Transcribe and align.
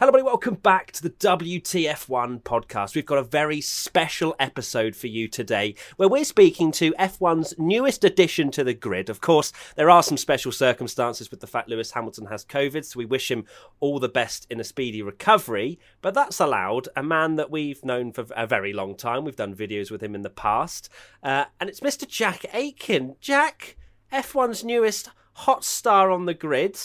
Hello, 0.00 0.08
everybody. 0.08 0.24
Welcome 0.30 0.54
back 0.54 0.92
to 0.92 1.02
the 1.02 1.10
WTF1 1.10 2.40
podcast. 2.40 2.94
We've 2.94 3.04
got 3.04 3.18
a 3.18 3.22
very 3.22 3.60
special 3.60 4.34
episode 4.38 4.96
for 4.96 5.08
you 5.08 5.28
today 5.28 5.74
where 5.98 6.08
we're 6.08 6.24
speaking 6.24 6.72
to 6.72 6.92
F1's 6.92 7.52
newest 7.58 8.02
addition 8.02 8.50
to 8.52 8.64
the 8.64 8.72
grid. 8.72 9.10
Of 9.10 9.20
course, 9.20 9.52
there 9.76 9.90
are 9.90 10.02
some 10.02 10.16
special 10.16 10.52
circumstances 10.52 11.30
with 11.30 11.40
the 11.40 11.46
fact 11.46 11.68
Lewis 11.68 11.90
Hamilton 11.90 12.28
has 12.28 12.46
COVID, 12.46 12.86
so 12.86 12.96
we 12.96 13.04
wish 13.04 13.30
him 13.30 13.44
all 13.78 13.98
the 13.98 14.08
best 14.08 14.46
in 14.48 14.58
a 14.58 14.64
speedy 14.64 15.02
recovery. 15.02 15.78
But 16.00 16.14
that's 16.14 16.40
allowed 16.40 16.88
a 16.96 17.02
man 17.02 17.36
that 17.36 17.50
we've 17.50 17.84
known 17.84 18.12
for 18.12 18.24
a 18.34 18.46
very 18.46 18.72
long 18.72 18.96
time. 18.96 19.26
We've 19.26 19.36
done 19.36 19.54
videos 19.54 19.90
with 19.90 20.02
him 20.02 20.14
in 20.14 20.22
the 20.22 20.30
past. 20.30 20.88
Uh, 21.22 21.44
and 21.60 21.68
it's 21.68 21.80
Mr. 21.80 22.08
Jack 22.08 22.46
Aitken. 22.54 23.16
Jack, 23.20 23.76
F1's 24.10 24.64
newest 24.64 25.10
hot 25.34 25.62
star 25.62 26.10
on 26.10 26.24
the 26.24 26.32
grid. 26.32 26.78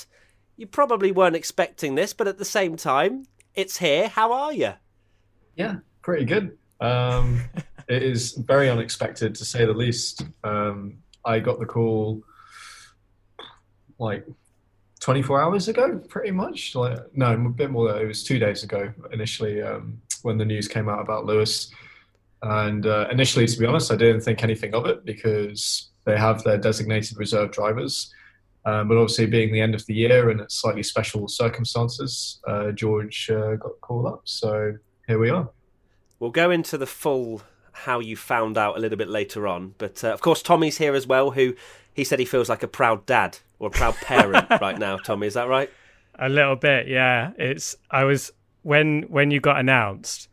You 0.57 0.67
probably 0.67 1.11
weren't 1.11 1.35
expecting 1.35 1.95
this, 1.95 2.13
but 2.13 2.27
at 2.27 2.37
the 2.37 2.45
same 2.45 2.77
time, 2.77 3.25
it's 3.53 3.77
here. 3.77 4.07
How 4.07 4.31
are 4.31 4.53
you? 4.53 4.73
Yeah, 5.55 5.77
pretty 6.01 6.25
good. 6.25 6.57
Um, 6.79 7.41
it 7.89 8.03
is 8.03 8.34
very 8.34 8.70
unexpected 8.70 9.35
to 9.35 9.45
say 9.45 9.65
the 9.65 9.73
least. 9.73 10.25
Um, 10.43 10.97
I 11.25 11.39
got 11.39 11.59
the 11.59 11.65
call 11.65 12.23
like 13.99 14.25
24 15.01 15.41
hours 15.41 15.67
ago, 15.67 15.99
pretty 16.09 16.31
much. 16.31 16.73
Like 16.73 16.99
no, 17.13 17.34
a 17.34 17.49
bit 17.49 17.69
more. 17.71 18.01
It 18.01 18.07
was 18.07 18.23
two 18.23 18.40
days 18.40 18.63
ago 18.63 18.93
initially 19.12 19.62
um, 19.62 20.01
when 20.21 20.37
the 20.37 20.45
news 20.45 20.67
came 20.67 20.90
out 20.90 21.01
about 21.01 21.25
Lewis. 21.25 21.71
And 22.41 22.85
uh, 22.85 23.07
initially, 23.12 23.47
to 23.47 23.59
be 23.59 23.65
honest, 23.65 23.91
I 23.91 23.95
didn't 23.95 24.21
think 24.21 24.43
anything 24.43 24.73
of 24.73 24.85
it 24.85 25.03
because 25.03 25.90
they 26.05 26.17
have 26.17 26.43
their 26.43 26.57
designated 26.57 27.17
reserve 27.17 27.51
drivers. 27.51 28.13
Um, 28.66 28.88
but 28.88 28.98
obviously, 28.98 29.27
being 29.27 29.54
the 29.54 29.62
end 29.62 29.76
of 29.76 29.85
the 29.85 29.94
year 29.94 30.30
and 30.32 30.41
it's 30.41 30.55
slightly 30.55 30.84
special 30.84 31.27
circumstances, 31.27 32.40
uh, 32.48 32.71
George 32.71 33.30
uh, 33.30 33.55
got 33.55 33.80
called 33.82 34.08
up. 34.08 34.21
So 34.26 34.74
here 35.08 35.20
we 35.20 35.30
are. 35.30 35.49
We'll 36.20 36.32
go 36.32 36.49
into 36.49 36.77
the 36.77 36.88
full 36.88 37.43
how 37.71 37.99
you 37.99 38.16
found 38.16 38.58
out 38.58 38.77
a 38.77 38.80
little 38.80 38.98
bit 38.98 39.10
later 39.10 39.48
on. 39.48 39.76
But 39.77 40.04
uh, 40.04 40.13
of 40.13 40.21
course, 40.21 40.41
Tommy's 40.41 40.77
here 40.77 40.96
as 40.96 41.05
well, 41.05 41.32
who 41.32 41.55
he 41.93 42.04
said 42.04 42.20
he 42.20 42.26
feels 42.26 42.49
like 42.49 42.63
a 42.63 42.68
proud 42.68 43.05
dad 43.05 43.38
or 43.60 43.68
a 43.68 43.71
proud 43.71 43.96
parent 43.96 44.48
right 44.62 44.80
now. 44.80 44.98
Tommy, 44.98 45.27
is 45.27 45.34
that 45.34 45.48
right? 45.48 45.70
A 46.18 46.30
little 46.30 46.55
bit, 46.55 46.88
yeah. 46.88 47.32
It's 47.38 47.76
I 47.91 48.05
was 48.05 48.32
when 48.63 49.04
when 49.04 49.32
you 49.32 49.40
got 49.40 49.60
announced. 49.60 50.30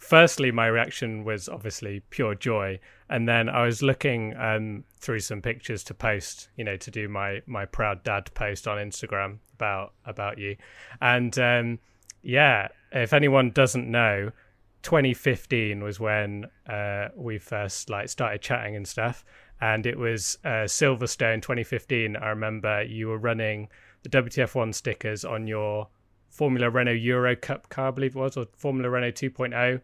Firstly, 0.00 0.50
my 0.50 0.66
reaction 0.66 1.24
was 1.24 1.46
obviously 1.46 2.00
pure 2.08 2.34
joy, 2.34 2.80
and 3.10 3.28
then 3.28 3.50
I 3.50 3.66
was 3.66 3.82
looking 3.82 4.34
um, 4.36 4.84
through 4.98 5.20
some 5.20 5.42
pictures 5.42 5.84
to 5.84 5.94
post, 5.94 6.48
you 6.56 6.64
know, 6.64 6.78
to 6.78 6.90
do 6.90 7.06
my 7.06 7.42
my 7.46 7.66
proud 7.66 8.02
dad 8.02 8.32
post 8.32 8.66
on 8.66 8.78
Instagram 8.78 9.38
about 9.54 9.92
about 10.06 10.38
you, 10.38 10.56
and 11.02 11.38
um, 11.38 11.78
yeah, 12.22 12.68
if 12.92 13.12
anyone 13.12 13.50
doesn't 13.50 13.88
know, 13.88 14.32
2015 14.82 15.84
was 15.84 16.00
when 16.00 16.46
uh, 16.66 17.08
we 17.14 17.38
first 17.38 17.90
like 17.90 18.08
started 18.08 18.40
chatting 18.40 18.74
and 18.76 18.88
stuff, 18.88 19.22
and 19.60 19.84
it 19.84 19.98
was 19.98 20.38
uh, 20.44 20.64
Silverstone 20.64 21.42
2015. 21.42 22.16
I 22.16 22.30
remember 22.30 22.82
you 22.82 23.08
were 23.08 23.18
running 23.18 23.68
the 24.02 24.08
WTF1 24.08 24.74
stickers 24.74 25.26
on 25.26 25.46
your 25.46 25.88
Formula 26.30 26.70
Renault 26.70 26.92
Euro 26.92 27.36
Cup 27.36 27.68
car, 27.68 27.88
I 27.88 27.90
believe 27.90 28.16
it 28.16 28.18
was, 28.18 28.36
or 28.36 28.46
Formula 28.56 28.88
Renault 28.88 29.12
2.0, 29.12 29.80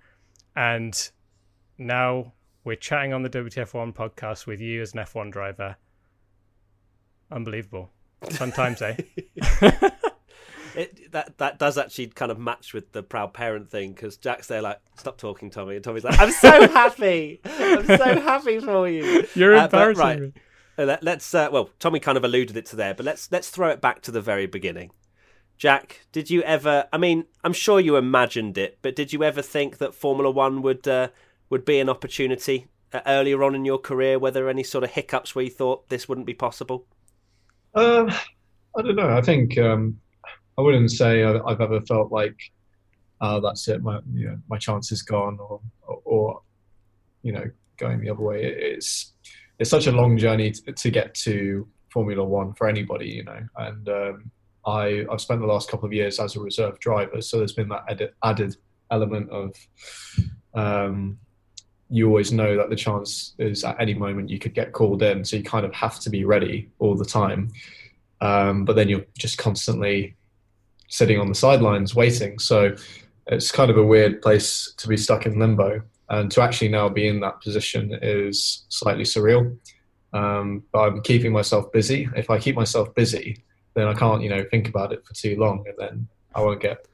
and 0.56 1.10
now 1.78 2.32
we're 2.64 2.76
chatting 2.76 3.12
on 3.12 3.22
the 3.22 3.30
WTF1 3.30 3.94
podcast 3.94 4.46
with 4.46 4.60
you 4.60 4.82
as 4.82 4.94
an 4.94 5.00
F1 5.00 5.30
driver. 5.30 5.76
Unbelievable. 7.30 7.90
Sometimes, 8.30 8.82
eh? 8.82 8.96
It, 10.76 11.10
that 11.12 11.38
that 11.38 11.58
does 11.58 11.78
actually 11.78 12.08
kind 12.08 12.30
of 12.30 12.38
match 12.38 12.74
with 12.74 12.92
the 12.92 13.02
proud 13.02 13.32
parent 13.32 13.70
thing 13.70 13.94
because 13.94 14.18
Jack's 14.18 14.46
there 14.48 14.60
like, 14.60 14.78
stop 14.96 15.16
talking, 15.16 15.48
Tommy, 15.48 15.76
and 15.76 15.82
Tommy's 15.82 16.04
like, 16.04 16.20
I'm 16.20 16.30
so 16.30 16.68
happy, 16.68 17.40
I'm 17.46 17.86
so 17.86 18.20
happy 18.20 18.60
for 18.60 18.86
you. 18.86 19.26
You're 19.34 19.56
uh, 19.56 19.64
embarrassing 19.64 20.04
right. 20.04 20.20
me. 20.20 20.32
Uh, 20.76 20.98
let, 21.00 21.08
us 21.08 21.34
uh, 21.34 21.48
well, 21.50 21.70
Tommy 21.78 21.98
kind 21.98 22.18
of 22.18 22.24
alluded 22.24 22.58
it 22.58 22.66
to 22.66 22.76
there, 22.76 22.92
but 22.92 23.06
let's 23.06 23.32
let's 23.32 23.48
throw 23.48 23.70
it 23.70 23.80
back 23.80 24.02
to 24.02 24.10
the 24.10 24.20
very 24.20 24.44
beginning. 24.44 24.90
Jack, 25.58 26.06
did 26.12 26.30
you 26.30 26.42
ever? 26.42 26.86
I 26.92 26.98
mean, 26.98 27.24
I'm 27.42 27.52
sure 27.52 27.80
you 27.80 27.96
imagined 27.96 28.58
it, 28.58 28.78
but 28.82 28.94
did 28.94 29.12
you 29.12 29.24
ever 29.24 29.40
think 29.40 29.78
that 29.78 29.94
Formula 29.94 30.30
One 30.30 30.60
would 30.62 30.86
uh, 30.86 31.08
would 31.48 31.64
be 31.64 31.80
an 31.80 31.88
opportunity 31.88 32.66
uh, 32.92 33.00
earlier 33.06 33.42
on 33.42 33.54
in 33.54 33.64
your 33.64 33.78
career? 33.78 34.18
Were 34.18 34.30
there 34.30 34.50
any 34.50 34.62
sort 34.62 34.84
of 34.84 34.90
hiccups 34.90 35.34
where 35.34 35.44
you 35.44 35.50
thought 35.50 35.88
this 35.88 36.08
wouldn't 36.08 36.26
be 36.26 36.34
possible? 36.34 36.86
Um, 37.74 38.10
I 38.76 38.82
don't 38.82 38.96
know. 38.96 39.16
I 39.16 39.22
think 39.22 39.56
um, 39.58 39.98
I 40.58 40.62
wouldn't 40.62 40.90
say 40.90 41.24
I've 41.24 41.60
ever 41.60 41.80
felt 41.82 42.12
like, 42.12 42.36
oh, 43.22 43.40
that's 43.40 43.66
it. 43.68 43.82
My 43.82 44.00
you 44.12 44.28
know, 44.28 44.38
my 44.48 44.58
chance 44.58 44.92
is 44.92 45.02
gone, 45.02 45.38
or, 45.40 45.60
or, 45.86 46.00
or 46.04 46.40
you 47.22 47.32
know, 47.32 47.44
going 47.78 48.00
the 48.00 48.10
other 48.10 48.22
way. 48.22 48.44
It's 48.44 49.14
it's 49.58 49.70
such 49.70 49.86
a 49.86 49.92
long 49.92 50.18
journey 50.18 50.50
to, 50.50 50.72
to 50.72 50.90
get 50.90 51.14
to 51.14 51.66
Formula 51.90 52.22
One 52.22 52.52
for 52.52 52.68
anybody, 52.68 53.08
you 53.08 53.24
know. 53.24 53.40
And 53.56 53.88
um, 53.88 54.30
I 54.66 55.06
I've 55.10 55.20
spent 55.20 55.40
the 55.40 55.46
last 55.46 55.70
couple 55.70 55.86
of 55.86 55.92
years 55.92 56.18
as 56.18 56.36
a 56.36 56.40
reserve 56.40 56.78
driver, 56.80 57.20
so 57.22 57.38
there's 57.38 57.52
been 57.52 57.68
that 57.68 57.84
added, 57.88 58.12
added 58.22 58.56
element 58.90 59.30
of 59.30 59.54
um, 60.54 61.18
you 61.88 62.08
always 62.08 62.32
know 62.32 62.56
that 62.56 62.68
the 62.70 62.76
chance 62.76 63.34
is 63.38 63.62
at 63.62 63.80
any 63.80 63.94
moment 63.94 64.28
you 64.28 64.38
could 64.38 64.54
get 64.54 64.72
called 64.72 65.02
in, 65.02 65.24
so 65.24 65.36
you 65.36 65.42
kind 65.42 65.64
of 65.64 65.72
have 65.72 66.00
to 66.00 66.10
be 66.10 66.24
ready 66.24 66.68
all 66.78 66.96
the 66.96 67.04
time. 67.04 67.52
Um, 68.20 68.64
but 68.64 68.76
then 68.76 68.88
you're 68.88 69.04
just 69.16 69.38
constantly 69.38 70.16
sitting 70.88 71.20
on 71.20 71.28
the 71.28 71.34
sidelines 71.34 71.94
waiting. 71.94 72.38
So 72.38 72.74
it's 73.26 73.52
kind 73.52 73.70
of 73.70 73.76
a 73.76 73.84
weird 73.84 74.22
place 74.22 74.72
to 74.78 74.88
be 74.88 74.96
stuck 74.96 75.26
in 75.26 75.38
limbo. 75.38 75.82
And 76.08 76.30
to 76.32 76.42
actually 76.42 76.68
now 76.68 76.88
be 76.88 77.08
in 77.08 77.20
that 77.20 77.40
position 77.40 77.98
is 78.00 78.64
slightly 78.68 79.02
surreal. 79.04 79.56
Um, 80.12 80.62
but 80.72 80.78
I'm 80.80 81.02
keeping 81.02 81.32
myself 81.32 81.72
busy. 81.72 82.08
If 82.16 82.30
I 82.30 82.38
keep 82.38 82.54
myself 82.54 82.94
busy, 82.94 83.44
then 83.76 83.86
I 83.86 83.94
can't, 83.94 84.22
you 84.22 84.30
know, 84.30 84.44
think 84.50 84.68
about 84.68 84.92
it 84.92 85.06
for 85.06 85.14
too 85.14 85.36
long, 85.38 85.64
and 85.66 85.76
then 85.78 86.08
I 86.34 86.40
won't 86.40 86.60
get 86.60 86.86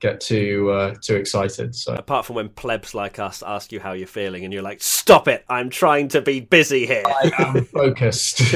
get 0.00 0.20
too 0.20 0.70
uh, 0.70 0.94
too 1.00 1.16
excited. 1.16 1.74
So 1.74 1.94
apart 1.94 2.26
from 2.26 2.36
when 2.36 2.48
plebs 2.48 2.94
like 2.94 3.18
us 3.18 3.42
ask 3.46 3.70
you 3.70 3.78
how 3.78 3.92
you're 3.92 4.08
feeling, 4.08 4.44
and 4.44 4.52
you're 4.52 4.62
like, 4.62 4.82
"Stop 4.82 5.28
it! 5.28 5.44
I'm 5.48 5.70
trying 5.70 6.08
to 6.08 6.20
be 6.20 6.40
busy 6.40 6.86
here. 6.86 7.04
I 7.06 7.30
am 7.38 7.64
focused." 7.66 8.40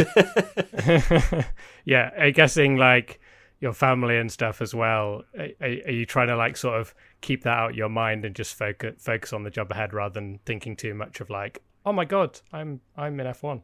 yeah, 1.84 2.10
I'm 2.18 2.32
guessing 2.32 2.76
like 2.76 3.20
your 3.60 3.72
family 3.72 4.18
and 4.18 4.32
stuff 4.32 4.60
as 4.60 4.74
well. 4.74 5.22
Are, 5.38 5.48
are, 5.60 5.90
you 5.90 6.06
trying 6.06 6.28
to 6.28 6.36
like 6.36 6.56
sort 6.56 6.80
of 6.80 6.94
keep 7.20 7.44
that 7.44 7.56
out 7.56 7.70
of 7.70 7.76
your 7.76 7.88
mind 7.88 8.24
and 8.24 8.34
just 8.34 8.54
focus 8.54 8.94
focus 8.98 9.32
on 9.32 9.44
the 9.44 9.50
job 9.50 9.70
ahead 9.70 9.92
rather 9.92 10.14
than 10.14 10.40
thinking 10.46 10.74
too 10.74 10.94
much 10.94 11.20
of 11.20 11.30
like, 11.30 11.62
oh 11.86 11.92
my 11.92 12.06
god, 12.06 12.40
I'm 12.52 12.80
I'm 12.96 13.20
in 13.20 13.26
F1. 13.26 13.62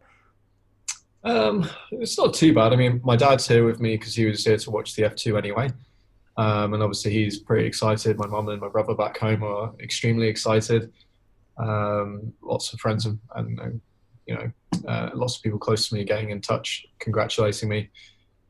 Um, 1.23 1.69
it's 1.93 2.19
not 2.19 2.35
too 2.35 2.55
bad. 2.55 2.73
I 2.73 2.77
mean, 2.77 3.01
my 3.05 3.17
dad's 3.17 3.47
here 3.47 3.65
with 3.65 3.81
me 3.81 3.97
because 3.97 4.15
he 4.15 4.25
was 4.27 4.45
here 4.45 4.57
to 4.57 4.71
watch 4.71 4.95
the 4.95 5.03
F2 5.03 5.37
anyway. 5.37 5.71
Um, 6.37 6.75
and 6.75 6.83
obviously 6.83 7.13
he's 7.13 7.39
pretty 7.39 7.67
excited. 7.67 8.19
My 8.19 8.27
mum 8.27 8.49
and 8.49 8.61
my 8.61 8.69
brother 8.69 8.95
back 8.95 9.19
home 9.19 9.43
are 9.43 9.73
extremely 9.81 10.29
excited. 10.29 10.93
Um, 11.59 12.33
lots 12.41 12.73
of 12.73 12.81
friends 12.81 13.05
and, 13.05 13.19
and 13.35 13.81
you 14.27 14.35
know, 14.35 14.53
uh, 14.89 15.11
lots 15.13 15.37
of 15.37 15.43
people 15.43 15.59
close 15.59 15.89
to 15.89 15.95
me 15.95 16.05
getting 16.05 16.31
in 16.31 16.41
touch, 16.41 16.87
congratulating 16.99 17.69
me. 17.69 17.91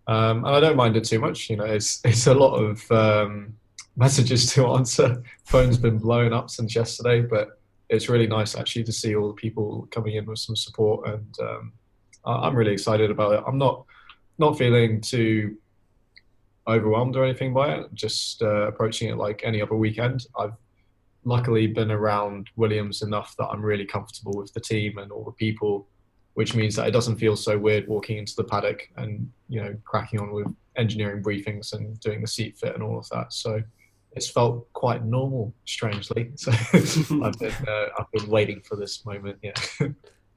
Um, 0.07 0.45
and 0.45 0.55
I 0.55 0.61
don't 0.61 0.77
mind 0.77 0.97
it 0.97 1.05
too 1.05 1.19
much. 1.19 1.49
You 1.49 1.57
know, 1.57 1.65
it's 1.65 2.01
it's 2.05 2.27
a 2.27 2.35
lot 2.35 2.57
of 2.57 2.91
um, 2.93 3.55
messages 3.97 4.53
to 4.55 4.67
answer. 4.69 5.23
Phone's 5.45 5.79
been 5.79 5.99
blown 5.99 6.33
up 6.33 6.51
since 6.51 6.75
yesterday, 6.75 7.23
but 7.23 7.61
it's 7.89 8.09
really 8.09 8.27
nice 8.27 8.55
actually 8.55 8.85
to 8.85 8.93
see 8.93 9.17
all 9.17 9.29
the 9.29 9.35
people 9.35 9.89
coming 9.91 10.17
in 10.17 10.27
with 10.27 10.39
some 10.39 10.57
support, 10.57 11.09
and 11.09 11.35
um, 11.41 11.73
I'm 12.25 12.55
really 12.55 12.73
excited 12.73 13.11
about 13.11 13.35
it. 13.35 13.45
I'm 13.47 13.59
not 13.59 13.85
not 14.39 14.57
feeling 14.59 15.01
too 15.01 15.57
overwhelmed 16.67 17.17
or 17.17 17.25
anything 17.25 17.53
by 17.53 17.75
it. 17.75 17.95
Just 17.95 18.43
uh, 18.43 18.69
approaching 18.69 19.11
it 19.11 19.17
like 19.17 19.43
any 19.45 19.61
other 19.61 19.75
weekend. 19.75 20.27
I've 20.39 20.55
luckily 21.25 21.67
been 21.67 21.91
around 21.91 22.49
Williams 22.57 23.03
enough 23.03 23.35
that 23.37 23.49
I'm 23.49 23.63
really 23.63 23.85
comfortable 23.85 24.33
with 24.35 24.53
the 24.55 24.61
team 24.61 24.99
and 24.99 25.13
all 25.13 25.25
the 25.25 25.33
people 25.33 25.87
which 26.35 26.55
means 26.55 26.77
that 26.77 26.87
it 26.87 26.93
doesn't 26.93 27.17
feel 27.17 27.37
so 27.37 27.59
weird 27.59 27.87
walking 27.89 28.17
into 28.19 28.35
the 28.37 28.45
paddock 28.45 28.89
and 28.97 29.31
you 29.49 29.61
know 29.61 29.77
cracking 29.85 30.21
on 30.21 30.33
with 30.33 30.47
engineering 30.77 31.23
briefings 31.23 31.73
and 31.73 31.99
doing 32.01 32.21
the 32.21 32.27
seat 32.27 32.57
fit 32.57 32.75
and 32.75 32.83
all 32.83 32.99
of 32.99 33.09
that. 33.11 33.33
So 33.33 33.63
it's 34.13 34.31
felt 34.31 34.73
quite 34.73 35.05
normal, 35.05 35.55
strangely. 35.67 36.33
So 36.37 36.53
I've 37.23 37.39
been 37.39 37.53
uh, 37.69 37.87
I've 37.99 38.11
been 38.13 38.29
waiting 38.29 38.61
for 38.63 38.77
this 38.77 39.05
moment. 39.05 39.39
Yeah. 39.43 39.53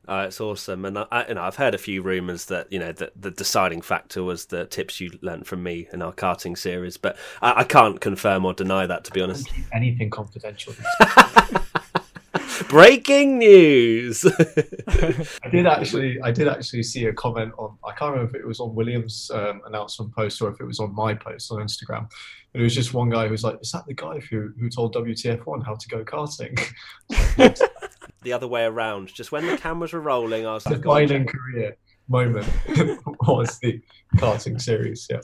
Oh, 0.06 0.20
it's 0.20 0.42
awesome, 0.42 0.84
and 0.84 0.98
I, 0.98 1.26
you 1.30 1.36
know 1.36 1.44
I've 1.44 1.56
heard 1.56 1.74
a 1.74 1.78
few 1.78 2.02
rumours 2.02 2.46
that 2.46 2.72
you 2.72 2.78
know 2.78 2.92
that 2.92 3.14
the 3.22 3.32
deciding 3.32 3.82
factor 3.82 4.22
was 4.22 4.48
the 4.48 4.66
tips 4.66 5.00
you 5.00 5.12
learnt 5.22 5.48
from 5.48 5.64
me 5.64 5.88
in 5.94 6.02
our 6.02 6.12
karting 6.12 6.58
series, 6.58 6.98
but 6.98 7.18
I, 7.42 7.62
I 7.62 7.64
can't 7.64 8.02
confirm 8.02 8.44
or 8.44 8.54
deny 8.54 8.86
that 8.86 9.06
to 9.06 9.12
be 9.12 9.22
honest. 9.22 9.50
Anything 9.72 10.10
confidential. 10.10 10.74
Breaking 12.68 13.38
news! 13.38 14.26
I 14.88 15.50
did 15.50 15.68
actually, 15.68 16.22
I 16.22 16.32
did 16.32 16.48
actually 16.48 16.84
see 16.84 17.06
a 17.06 17.14
comment 17.14 17.54
on. 17.58 17.78
I 17.86 17.94
can't 17.94 18.12
remember 18.12 18.36
if 18.36 18.44
it 18.44 18.48
was 18.48 18.60
on 18.60 18.76
Williams' 18.76 19.32
um, 19.34 19.62
announcement 19.66 20.14
post 20.14 20.42
or 20.42 20.50
if 20.50 20.60
it 20.60 20.66
was 20.66 20.80
on 20.80 20.94
my 20.94 21.14
post 21.14 21.52
on 21.52 21.60
Instagram. 21.60 22.10
But 22.52 22.62
it 22.62 22.64
was 22.64 22.76
just 22.76 22.94
one 22.94 23.10
guy 23.10 23.26
who 23.26 23.32
was 23.32 23.44
like, 23.44 23.58
"Is 23.62 23.72
that 23.72 23.86
the 23.88 23.94
guy 23.94 24.20
who 24.20 24.52
who 24.60 24.70
told 24.70 24.96
WTF 24.96 25.46
one 25.46 25.62
how 25.62 25.76
to 25.76 25.88
go 25.88 26.04
karting?" 26.04 26.60
the 28.24 28.34
other 28.34 28.48
way 28.48 28.66
around. 28.66 29.14
Just 29.14 29.32
when 29.32 29.46
the 29.46 29.58
cameras 29.58 29.94
were 29.94 30.02
rolling, 30.02 30.46
I 30.46 30.54
was 30.54 30.66
like, 30.66 30.82
defining 30.82 31.26
career 31.26 31.78
moment 32.08 32.48
was 33.28 33.60
the 33.60 33.82
karting 34.18 34.62
series. 34.62 35.08
Yeah, 35.10 35.22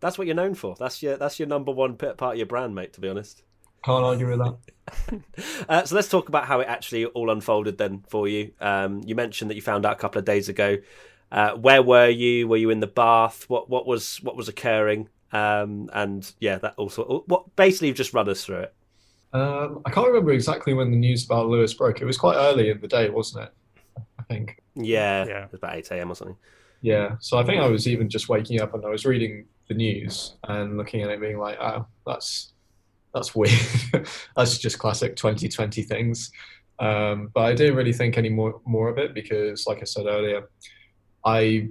that's 0.00 0.18
what 0.18 0.26
you're 0.26 0.36
known 0.36 0.54
for. 0.54 0.76
That's 0.78 1.02
your 1.02 1.16
that's 1.16 1.38
your 1.38 1.48
number 1.48 1.72
one 1.72 1.96
part 1.96 2.22
of 2.22 2.36
your 2.36 2.46
brand, 2.46 2.74
mate. 2.74 2.92
To 2.94 3.00
be 3.00 3.08
honest, 3.08 3.42
can't 3.84 4.04
argue 4.04 4.28
with 4.28 4.38
that. 4.38 5.22
uh, 5.68 5.84
so 5.84 5.94
let's 5.94 6.08
talk 6.08 6.28
about 6.28 6.46
how 6.46 6.60
it 6.60 6.68
actually 6.68 7.06
all 7.06 7.30
unfolded 7.30 7.78
then 7.78 8.04
for 8.08 8.28
you. 8.28 8.52
Um, 8.60 9.02
you 9.04 9.14
mentioned 9.14 9.50
that 9.50 9.54
you 9.54 9.62
found 9.62 9.86
out 9.86 9.92
a 9.92 9.98
couple 10.00 10.18
of 10.18 10.24
days 10.24 10.48
ago. 10.48 10.78
Uh, 11.32 11.52
where 11.52 11.82
were 11.82 12.08
you? 12.08 12.48
Were 12.48 12.56
you 12.56 12.70
in 12.70 12.80
the 12.80 12.86
bath? 12.86 13.44
What 13.48 13.70
what 13.70 13.86
was 13.86 14.18
what 14.22 14.36
was 14.36 14.48
occurring? 14.48 15.08
Um, 15.32 15.88
and 15.92 16.30
yeah, 16.40 16.58
that 16.58 16.74
also 16.76 17.24
what 17.26 17.54
basically 17.56 17.92
just 17.92 18.12
run 18.12 18.28
us 18.28 18.44
through 18.44 18.60
it. 18.60 18.74
Um, 19.32 19.82
I 19.84 19.90
can't 19.90 20.08
remember 20.08 20.32
exactly 20.32 20.74
when 20.74 20.90
the 20.90 20.96
news 20.96 21.24
about 21.24 21.46
Lewis 21.46 21.74
broke. 21.74 22.00
It 22.00 22.04
was 22.04 22.18
quite 22.18 22.36
early 22.36 22.70
in 22.70 22.80
the 22.80 22.88
day, 22.88 23.10
wasn't 23.10 23.44
it? 23.44 23.52
I 24.18 24.22
think. 24.24 24.60
Yeah, 24.74 25.24
yeah. 25.26 25.44
It 25.44 25.52
was 25.52 25.58
about 25.58 25.76
8 25.76 25.90
a.m. 25.92 26.10
or 26.10 26.14
something. 26.14 26.36
Yeah, 26.82 27.16
so 27.20 27.38
I 27.38 27.44
think 27.44 27.60
I 27.60 27.66
was 27.66 27.86
even 27.86 28.08
just 28.08 28.28
waking 28.28 28.60
up 28.60 28.72
and 28.74 28.84
I 28.84 28.88
was 28.88 29.04
reading 29.04 29.44
the 29.68 29.74
news 29.74 30.34
and 30.48 30.78
looking 30.78 31.02
at 31.02 31.10
it, 31.10 31.20
being 31.20 31.38
like, 31.38 31.58
"Oh, 31.60 31.86
that's 32.06 32.54
that's 33.14 33.34
weird. 33.34 33.52
that's 34.36 34.58
just 34.58 34.78
classic 34.78 35.14
2020 35.16 35.82
things." 35.82 36.30
Um, 36.78 37.30
but 37.34 37.42
I 37.42 37.54
didn't 37.54 37.76
really 37.76 37.92
think 37.92 38.16
any 38.16 38.30
more 38.30 38.60
more 38.64 38.88
of 38.88 38.96
it 38.96 39.12
because, 39.12 39.66
like 39.66 39.80
I 39.80 39.84
said 39.84 40.06
earlier, 40.06 40.48
I 41.24 41.68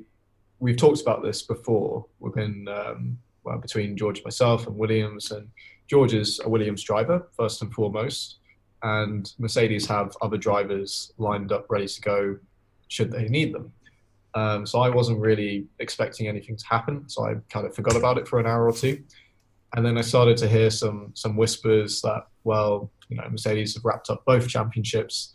we've 0.59 0.77
talked 0.77 1.01
about 1.01 1.23
this 1.23 1.41
before 1.41 2.05
within 2.19 2.67
um, 2.67 3.17
well, 3.43 3.57
between 3.57 3.97
George, 3.97 4.23
myself, 4.23 4.67
and 4.67 4.77
Williams, 4.77 5.31
and 5.31 5.49
George 5.89 6.13
is 6.13 6.39
a 6.43 6.49
Williams 6.49 6.83
driver, 6.83 7.27
first 7.35 7.61
and 7.61 7.73
foremost, 7.73 8.37
and 8.83 9.33
Mercedes 9.39 9.87
have 9.87 10.15
other 10.21 10.37
drivers 10.37 11.11
lined 11.17 11.51
up 11.51 11.65
ready 11.69 11.87
to 11.87 12.01
go 12.01 12.37
should 12.87 13.11
they 13.11 13.27
need 13.27 13.53
them. 13.53 13.71
Um, 14.35 14.65
so 14.65 14.79
I 14.79 14.89
wasn't 14.89 15.19
really 15.19 15.65
expecting 15.79 16.27
anything 16.27 16.55
to 16.55 16.65
happen, 16.67 17.09
so 17.09 17.25
I 17.25 17.35
kind 17.49 17.65
of 17.65 17.73
forgot 17.75 17.95
about 17.95 18.17
it 18.17 18.27
for 18.27 18.39
an 18.39 18.45
hour 18.45 18.67
or 18.67 18.71
two. 18.71 19.03
And 19.75 19.85
then 19.85 19.97
I 19.97 20.01
started 20.01 20.37
to 20.37 20.47
hear 20.47 20.69
some 20.69 21.11
some 21.15 21.35
whispers 21.35 22.01
that, 22.01 22.27
well, 22.43 22.91
you 23.09 23.17
know, 23.17 23.27
Mercedes 23.29 23.73
have 23.75 23.85
wrapped 23.85 24.09
up 24.09 24.23
both 24.25 24.47
championships. 24.47 25.33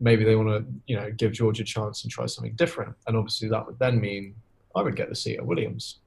Maybe 0.00 0.24
they 0.24 0.36
want 0.36 0.48
to, 0.48 0.64
you 0.86 0.96
know, 0.96 1.10
give 1.10 1.32
George 1.32 1.60
a 1.60 1.64
chance 1.64 2.02
and 2.02 2.10
try 2.10 2.26
something 2.26 2.54
different. 2.54 2.94
And 3.06 3.16
obviously 3.16 3.48
that 3.48 3.66
would 3.66 3.78
then 3.78 4.00
mean 4.00 4.34
I 4.76 4.82
would 4.82 4.94
get 4.94 5.08
the 5.08 5.16
seat 5.16 5.38
at 5.38 5.46
Williams. 5.46 5.98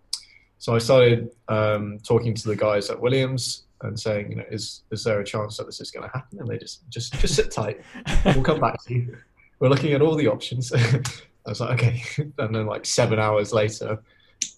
So 0.61 0.75
I 0.75 0.77
started 0.77 1.31
um, 1.47 1.97
talking 2.03 2.35
to 2.35 2.47
the 2.47 2.55
guys 2.55 2.91
at 2.91 3.01
Williams 3.01 3.63
and 3.81 3.99
saying, 3.99 4.29
you 4.29 4.35
know, 4.35 4.45
is 4.51 4.83
is 4.91 5.03
there 5.03 5.19
a 5.19 5.25
chance 5.25 5.57
that 5.57 5.65
this 5.65 5.81
is 5.81 5.89
going 5.89 6.07
to 6.07 6.13
happen? 6.15 6.39
And 6.39 6.47
they 6.47 6.59
just 6.59 6.87
just 6.87 7.19
just 7.19 7.33
sit 7.33 7.49
tight. 7.49 7.81
We'll 8.25 8.43
come 8.43 8.59
back 8.59 8.79
to 8.83 8.93
you. 8.93 9.17
We're 9.57 9.69
looking 9.69 9.93
at 9.93 10.03
all 10.03 10.13
the 10.13 10.27
options. 10.27 10.71
I 10.75 11.01
was 11.47 11.61
like, 11.61 11.81
okay. 11.81 12.03
And 12.37 12.53
then 12.53 12.67
like 12.67 12.85
seven 12.85 13.17
hours 13.17 13.51
later, 13.51 14.03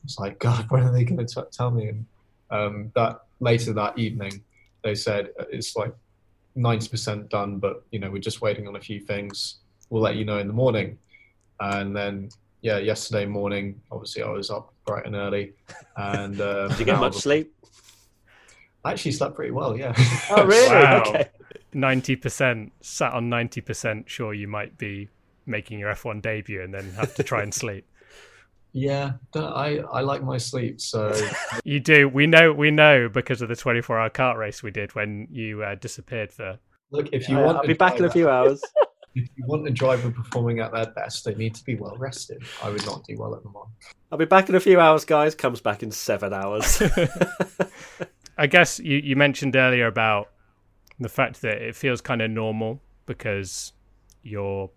it's 0.03 0.19
like, 0.19 0.39
God, 0.39 0.69
when 0.69 0.83
are 0.83 0.91
they 0.91 1.05
going 1.05 1.25
to 1.25 1.47
tell 1.53 1.71
me? 1.71 1.87
And 1.87 2.05
um, 2.51 2.91
that 2.95 3.21
later 3.39 3.71
that 3.71 3.97
evening, 3.97 4.43
they 4.83 4.95
said 4.95 5.29
uh, 5.39 5.45
it's 5.53 5.77
like 5.77 5.95
ninety 6.55 6.89
percent 6.89 7.29
done, 7.29 7.59
but 7.59 7.81
you 7.91 7.99
know, 7.99 8.11
we're 8.11 8.27
just 8.29 8.41
waiting 8.41 8.67
on 8.67 8.75
a 8.75 8.81
few 8.81 8.99
things. 8.99 9.59
We'll 9.89 10.01
let 10.01 10.17
you 10.17 10.25
know 10.25 10.39
in 10.39 10.47
the 10.47 10.59
morning. 10.63 10.97
And 11.61 11.95
then 11.95 12.29
yeah, 12.63 12.77
yesterday 12.77 13.25
morning, 13.25 13.79
obviously 13.91 14.23
I 14.23 14.29
was 14.29 14.49
up 14.49 14.73
bright 14.85 15.05
and 15.05 15.15
early. 15.15 15.53
And 15.97 16.39
uh, 16.41 16.69
did 16.69 16.79
you 16.79 16.85
get 16.85 16.99
much 16.99 17.15
sleep? 17.15 17.53
I 18.85 18.91
actually 18.91 19.11
slept 19.11 19.35
pretty 19.35 19.51
well. 19.51 19.77
Yeah. 19.77 19.93
Oh 20.29 20.45
really? 20.47 20.69
wow. 20.69 21.03
Okay. 21.05 21.29
Ninety 21.73 22.15
percent 22.15 22.71
sat 22.81 23.13
on 23.13 23.29
ninety 23.29 23.61
percent. 23.61 24.09
Sure, 24.09 24.33
you 24.33 24.47
might 24.47 24.77
be 24.77 25.09
making 25.45 25.77
your 25.77 25.91
F1 25.91 26.21
debut 26.21 26.61
and 26.61 26.73
then 26.73 26.89
have 26.91 27.13
to 27.15 27.23
try 27.23 27.43
and 27.43 27.53
sleep. 27.53 27.85
Yeah, 28.75 29.11
I 29.35 29.83
I 29.91 30.01
like 30.01 30.23
my 30.23 30.39
sleep. 30.39 30.81
So 30.81 31.13
you 31.63 31.79
do. 31.79 32.09
We 32.09 32.25
know. 32.25 32.51
We 32.51 32.71
know 32.71 33.07
because 33.07 33.43
of 33.43 33.49
the 33.49 33.53
24-hour 33.53 34.09
kart 34.09 34.35
race 34.35 34.63
we 34.63 34.71
did 34.71 34.95
when 34.95 35.27
you 35.29 35.61
uh, 35.61 35.75
disappeared 35.75 36.33
for. 36.33 36.57
Look, 36.89 37.09
if 37.11 37.29
you 37.29 37.37
want, 37.37 37.57
I'll 37.59 37.67
be 37.67 37.73
back 37.73 37.99
in 37.99 38.05
a 38.05 38.09
few 38.09 38.27
hours 38.27 38.63
if 39.15 39.29
you 39.35 39.45
want 39.45 39.67
a 39.67 39.71
driver 39.71 40.11
performing 40.11 40.59
at 40.59 40.71
their 40.73 40.87
best, 40.87 41.25
they 41.25 41.35
need 41.35 41.55
to 41.55 41.63
be 41.63 41.75
well 41.75 41.95
rested. 41.97 42.43
I 42.61 42.69
would 42.69 42.85
not 42.85 43.03
do 43.05 43.15
well 43.17 43.35
at 43.35 43.43
the 43.43 43.49
moment. 43.49 43.71
I'll 44.11 44.17
be 44.17 44.25
back 44.25 44.49
in 44.49 44.55
a 44.55 44.59
few 44.59 44.79
hours, 44.79 45.05
guys. 45.05 45.35
Comes 45.35 45.61
back 45.61 45.83
in 45.83 45.91
seven 45.91 46.33
hours. 46.33 46.81
I 48.37 48.47
guess 48.47 48.79
you, 48.79 48.97
you 48.97 49.15
mentioned 49.15 49.55
earlier 49.55 49.87
about 49.87 50.29
the 50.99 51.09
fact 51.09 51.41
that 51.41 51.61
it 51.61 51.75
feels 51.75 52.01
kind 52.01 52.21
of 52.21 52.31
normal 52.31 52.81
because 53.05 53.73
you're, 54.23 54.69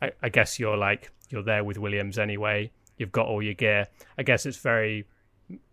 I, 0.00 0.12
I 0.22 0.28
guess 0.28 0.58
you're 0.58 0.76
like, 0.76 1.10
you're 1.28 1.42
there 1.42 1.64
with 1.64 1.78
Williams 1.78 2.18
anyway. 2.18 2.70
You've 2.96 3.12
got 3.12 3.26
all 3.26 3.42
your 3.42 3.54
gear. 3.54 3.88
I 4.18 4.22
guess 4.22 4.46
it's 4.46 4.58
very 4.58 5.06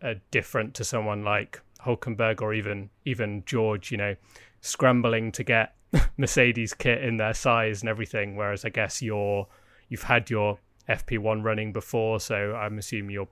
uh, 0.02 0.16
different 0.32 0.74
to 0.76 0.84
someone 0.84 1.24
like 1.24 1.62
Hulkenberg 1.86 2.42
or 2.42 2.54
even 2.54 2.90
even 3.06 3.44
George. 3.46 3.92
You 3.92 3.98
know, 3.98 4.16
scrambling 4.62 5.32
to 5.34 5.44
get 5.44 5.76
Mercedes 6.18 6.74
kit 6.74 7.04
in 7.04 7.18
their 7.18 7.34
size 7.34 7.82
and 7.82 7.90
everything. 7.90 8.36
Whereas 8.36 8.66
I 8.66 8.70
guess 8.70 9.02
you're 9.02 9.48
you've 9.90 10.04
had 10.04 10.30
your 10.30 10.60
FP1 10.90 11.44
running 11.44 11.74
before, 11.74 12.20
so 12.20 12.56
I'm 12.56 12.78
assuming 12.78 13.12
you're 13.12 13.28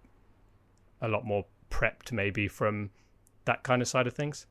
a 1.02 1.08
lot 1.08 1.26
more 1.26 1.46
prepped 1.70 2.12
maybe 2.12 2.48
from 2.48 2.90
that 3.46 3.64
kind 3.64 3.82
of 3.82 3.88
side 3.88 4.08
of 4.08 4.14
things. 4.14 4.46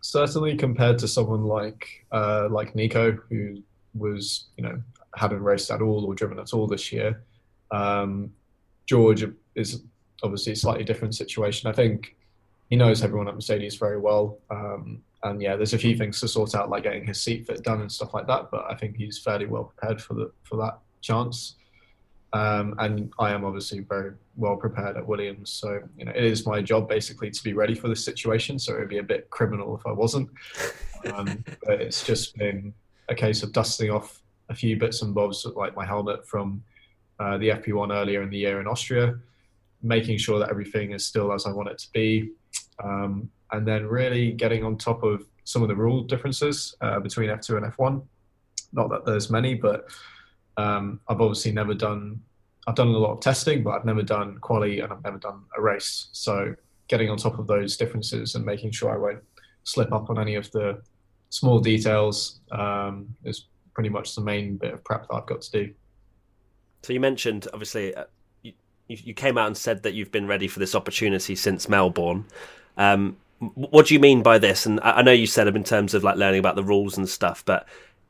Certainly, 0.00 0.56
compared 0.56 0.98
to 1.00 1.08
someone 1.08 1.44
like 1.44 2.06
uh, 2.12 2.48
like 2.50 2.74
Nico, 2.74 3.12
who 3.28 3.62
was 3.94 4.46
you 4.56 4.64
know 4.64 4.80
hadn't 5.16 5.42
raced 5.42 5.70
at 5.70 5.82
all 5.82 6.04
or 6.04 6.14
driven 6.14 6.38
at 6.38 6.52
all 6.52 6.66
this 6.66 6.92
year. 6.92 7.22
Um, 7.70 8.32
George 8.86 9.24
is 9.54 9.82
obviously 10.22 10.52
a 10.52 10.56
slightly 10.56 10.84
different 10.84 11.14
situation. 11.14 11.68
I 11.68 11.72
think 11.72 12.16
he 12.70 12.76
knows 12.76 13.02
everyone 13.02 13.28
at 13.28 13.34
Mercedes 13.34 13.76
very 13.76 13.98
well. 13.98 14.38
Um, 14.50 15.02
and 15.24 15.42
yeah, 15.42 15.56
there's 15.56 15.74
a 15.74 15.78
few 15.78 15.96
things 15.96 16.20
to 16.20 16.28
sort 16.28 16.54
out, 16.54 16.70
like 16.70 16.84
getting 16.84 17.06
his 17.06 17.22
seat 17.22 17.46
fit 17.46 17.62
done 17.62 17.80
and 17.80 17.90
stuff 17.90 18.14
like 18.14 18.26
that. 18.28 18.50
But 18.50 18.66
I 18.70 18.74
think 18.76 18.96
he's 18.96 19.18
fairly 19.18 19.46
well 19.46 19.64
prepared 19.64 20.00
for 20.00 20.14
the 20.14 20.30
for 20.44 20.56
that 20.56 20.78
chance. 21.00 21.56
Um, 22.32 22.74
and 22.78 23.12
I 23.18 23.30
am 23.30 23.44
obviously 23.44 23.80
very 23.80 24.12
well 24.36 24.56
prepared 24.56 24.96
at 24.96 25.06
Williams, 25.06 25.50
so 25.50 25.80
you 25.96 26.04
know 26.04 26.12
it 26.14 26.24
is 26.24 26.46
my 26.46 26.60
job 26.60 26.88
basically 26.88 27.30
to 27.30 27.42
be 27.42 27.54
ready 27.54 27.74
for 27.74 27.88
this 27.88 28.04
situation. 28.04 28.58
So 28.58 28.76
it 28.76 28.80
would 28.80 28.88
be 28.88 28.98
a 28.98 29.02
bit 29.02 29.30
criminal 29.30 29.76
if 29.76 29.86
I 29.86 29.92
wasn't. 29.92 30.28
Um, 31.12 31.44
but 31.64 31.80
it's 31.80 32.04
just 32.04 32.36
been 32.36 32.74
a 33.08 33.14
case 33.14 33.42
of 33.42 33.52
dusting 33.52 33.90
off 33.90 34.20
a 34.50 34.54
few 34.54 34.76
bits 34.76 35.02
and 35.02 35.14
bobs, 35.14 35.46
like 35.56 35.74
my 35.74 35.84
helmet 35.84 36.26
from 36.26 36.62
uh, 37.18 37.38
the 37.38 37.48
FP1 37.48 37.92
earlier 37.92 38.22
in 38.22 38.30
the 38.30 38.38
year 38.38 38.60
in 38.60 38.66
Austria, 38.66 39.18
making 39.82 40.18
sure 40.18 40.38
that 40.38 40.50
everything 40.50 40.92
is 40.92 41.06
still 41.06 41.32
as 41.32 41.46
I 41.46 41.52
want 41.52 41.68
it 41.68 41.78
to 41.78 41.88
be. 41.92 42.30
Um, 42.82 43.30
and 43.52 43.66
then 43.66 43.86
really 43.86 44.32
getting 44.32 44.64
on 44.64 44.76
top 44.76 45.02
of 45.02 45.26
some 45.44 45.62
of 45.62 45.68
the 45.68 45.74
rule 45.74 46.02
differences 46.02 46.74
uh, 46.80 47.00
between 47.00 47.30
F2 47.30 47.56
and 47.56 47.72
F1. 47.72 48.02
Not 48.72 48.90
that 48.90 49.06
there's 49.06 49.30
many, 49.30 49.54
but 49.54 49.88
um, 50.56 51.00
I've 51.08 51.20
obviously 51.20 51.52
never 51.52 51.74
done. 51.74 52.20
I've 52.66 52.74
done 52.74 52.88
a 52.88 52.98
lot 52.98 53.12
of 53.12 53.20
testing, 53.20 53.62
but 53.62 53.70
I've 53.70 53.86
never 53.86 54.02
done 54.02 54.38
quali 54.40 54.80
and 54.80 54.92
I've 54.92 55.02
never 55.02 55.18
done 55.18 55.44
a 55.56 55.62
race. 55.62 56.08
So 56.12 56.54
getting 56.88 57.08
on 57.08 57.16
top 57.16 57.38
of 57.38 57.46
those 57.46 57.76
differences 57.76 58.34
and 58.34 58.44
making 58.44 58.72
sure 58.72 58.92
I 58.92 58.98
won't 58.98 59.22
slip 59.64 59.92
up 59.92 60.10
on 60.10 60.18
any 60.18 60.34
of 60.34 60.50
the 60.50 60.82
small 61.30 61.60
details 61.60 62.40
um, 62.52 63.08
is 63.24 63.46
pretty 63.74 63.88
much 63.88 64.14
the 64.14 64.20
main 64.20 64.56
bit 64.56 64.74
of 64.74 64.84
prep 64.84 65.08
that 65.08 65.14
I've 65.14 65.26
got 65.26 65.40
to 65.42 65.50
do. 65.50 65.74
So 66.82 66.92
you 66.92 67.00
mentioned 67.00 67.46
obviously 67.52 67.94
uh, 67.94 68.04
you, 68.42 68.52
you 68.88 69.14
came 69.14 69.38
out 69.38 69.46
and 69.46 69.56
said 69.56 69.82
that 69.82 69.94
you've 69.94 70.12
been 70.12 70.26
ready 70.26 70.48
for 70.48 70.58
this 70.58 70.74
opportunity 70.74 71.34
since 71.36 71.68
Melbourne. 71.68 72.24
Um, 72.76 73.16
what 73.40 73.86
do 73.86 73.94
you 73.94 74.00
mean 74.00 74.22
by 74.22 74.38
this? 74.38 74.66
And 74.66 74.80
I 74.82 75.02
know 75.02 75.12
you 75.12 75.26
said 75.26 75.46
it 75.46 75.56
in 75.56 75.64
terms 75.64 75.94
of 75.94 76.02
like 76.02 76.16
learning 76.16 76.40
about 76.40 76.56
the 76.56 76.64
rules 76.64 76.96
and 76.96 77.08
stuff, 77.08 77.44
but 77.44 77.66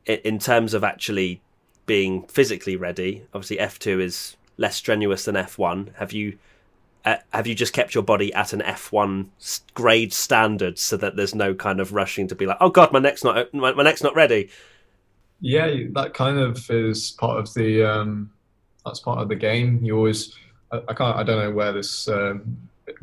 in 0.06 0.38
terms 0.38 0.74
of 0.74 0.84
actually 0.84 1.42
being 1.86 2.26
physically 2.28 2.76
ready, 2.76 3.24
obviously 3.34 3.58
F2 3.58 4.00
is 4.00 4.36
less 4.56 4.76
strenuous 4.76 5.24
than 5.24 5.34
F1. 5.34 5.94
Have 5.96 6.12
you 6.12 6.38
uh, 7.04 7.16
have 7.32 7.46
you 7.46 7.54
just 7.54 7.72
kept 7.72 7.94
your 7.94 8.02
body 8.02 8.32
at 8.34 8.52
an 8.52 8.60
F1 8.60 9.28
grade 9.74 10.12
standard 10.12 10.78
so 10.78 10.96
that 10.96 11.16
there's 11.16 11.34
no 11.34 11.54
kind 11.54 11.80
of 11.80 11.92
rushing 11.92 12.26
to 12.28 12.34
be 12.34 12.44
like, 12.44 12.56
oh 12.60 12.70
god, 12.70 12.92
my 12.92 12.98
neck's 12.98 13.22
not 13.22 13.52
my, 13.54 13.72
my 13.72 13.82
neck's 13.82 14.02
not 14.02 14.14
ready? 14.14 14.50
Yeah, 15.40 15.68
that 15.92 16.14
kind 16.14 16.38
of 16.38 16.68
is 16.70 17.12
part 17.12 17.38
of 17.38 17.52
the 17.54 17.84
um, 17.84 18.30
that's 18.84 19.00
part 19.00 19.20
of 19.20 19.28
the 19.28 19.36
game. 19.36 19.78
You 19.82 19.96
always, 19.96 20.34
I, 20.72 20.78
I 20.88 20.94
can't, 20.94 21.16
I 21.16 21.22
don't 21.22 21.40
know 21.40 21.52
where 21.52 21.72
this 21.72 22.08
um, 22.08 22.56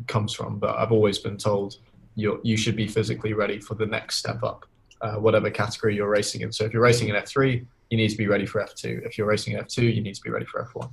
comes 0.06 0.32
from, 0.32 0.58
but 0.58 0.76
I've 0.76 0.92
always 0.92 1.18
been 1.18 1.38
told 1.38 1.78
you 2.16 2.40
you 2.42 2.56
should 2.56 2.74
be 2.74 2.88
physically 2.88 3.34
ready 3.34 3.60
for 3.60 3.74
the 3.74 3.86
next 3.86 4.16
step 4.16 4.42
up, 4.42 4.66
uh, 5.02 5.16
whatever 5.16 5.50
category 5.50 5.94
you're 5.94 6.08
racing 6.08 6.40
in. 6.40 6.50
So 6.50 6.64
if 6.64 6.72
you're 6.72 6.82
racing 6.82 7.08
in 7.08 7.14
F3, 7.14 7.64
you 7.90 7.96
need 7.96 8.08
to 8.08 8.16
be 8.16 8.26
ready 8.26 8.46
for 8.46 8.60
F2. 8.60 9.06
If 9.06 9.16
you're 9.16 9.28
racing 9.28 9.54
in 9.54 9.60
F2, 9.60 9.94
you 9.94 10.02
need 10.02 10.14
to 10.14 10.22
be 10.22 10.30
ready 10.30 10.46
for 10.46 10.64
F1. 10.64 10.90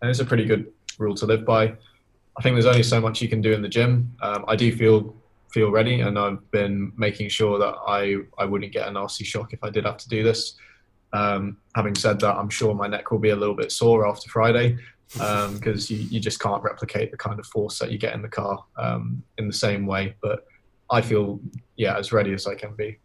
And 0.00 0.10
it's 0.10 0.20
a 0.20 0.24
pretty 0.24 0.46
good 0.46 0.72
rule 0.98 1.14
to 1.16 1.26
live 1.26 1.44
by. 1.44 1.74
I 2.38 2.42
think 2.42 2.54
there's 2.54 2.66
only 2.66 2.84
so 2.84 3.00
much 3.00 3.20
you 3.20 3.28
can 3.28 3.42
do 3.42 3.52
in 3.52 3.60
the 3.60 3.68
gym. 3.68 4.16
Um, 4.22 4.44
I 4.48 4.56
do 4.56 4.74
feel 4.74 5.14
feel 5.52 5.72
ready, 5.72 6.00
and 6.00 6.16
I've 6.16 6.48
been 6.52 6.92
making 6.96 7.28
sure 7.28 7.58
that 7.58 7.74
I 7.86 8.18
I 8.38 8.44
wouldn't 8.44 8.72
get 8.72 8.88
a 8.88 8.92
nasty 8.92 9.24
shock 9.24 9.52
if 9.52 9.62
I 9.62 9.70
did 9.70 9.84
have 9.84 9.98
to 9.98 10.08
do 10.08 10.22
this. 10.22 10.54
Um, 11.12 11.56
having 11.74 11.96
said 11.96 12.20
that, 12.20 12.36
I'm 12.36 12.48
sure 12.48 12.72
my 12.72 12.86
neck 12.86 13.10
will 13.10 13.18
be 13.18 13.30
a 13.30 13.36
little 13.36 13.56
bit 13.56 13.72
sore 13.72 14.06
after 14.06 14.30
Friday 14.30 14.78
because 15.12 15.90
um, 15.90 15.96
you, 15.96 16.04
you 16.08 16.20
just 16.20 16.38
can't 16.38 16.62
replicate 16.62 17.10
the 17.10 17.16
kind 17.16 17.40
of 17.40 17.46
force 17.46 17.80
that 17.80 17.90
you 17.90 17.98
get 17.98 18.14
in 18.14 18.22
the 18.22 18.28
car 18.28 18.64
um, 18.76 19.22
in 19.38 19.48
the 19.48 19.52
same 19.52 19.86
way. 19.86 20.14
But 20.22 20.46
I 20.90 21.00
feel, 21.00 21.40
yeah, 21.76 21.96
as 21.96 22.12
ready 22.12 22.32
as 22.32 22.46
I 22.46 22.54
can 22.54 22.74
be. 22.74 22.98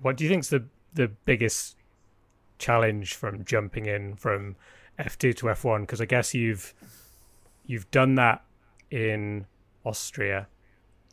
What 0.00 0.16
do 0.16 0.24
you 0.24 0.30
think's 0.30 0.48
the, 0.48 0.64
the 0.92 1.08
biggest 1.08 1.76
challenge 2.58 3.14
from 3.14 3.44
jumping 3.44 3.86
in 3.86 4.16
from 4.16 4.56
F2 4.98 5.34
to 5.36 5.46
F1? 5.46 5.80
Because 5.80 6.00
I 6.00 6.04
guess 6.04 6.34
you've 6.34 6.74
you've 7.64 7.90
done 7.90 8.16
that 8.16 8.44
in 8.90 9.46
Austria, 9.84 10.48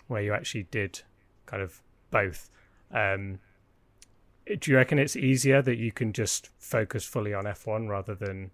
where 0.07 0.21
you 0.21 0.33
actually 0.33 0.63
did 0.63 1.01
kind 1.45 1.63
of 1.63 1.81
both. 2.11 2.49
Um, 2.91 3.39
do 4.45 4.71
you 4.71 4.77
reckon 4.77 4.97
it's 4.99 5.15
easier 5.15 5.61
that 5.61 5.77
you 5.77 5.91
can 5.91 6.11
just 6.11 6.49
focus 6.57 7.05
fully 7.05 7.33
on 7.33 7.45
F1 7.45 7.87
rather 7.87 8.15
than 8.15 8.51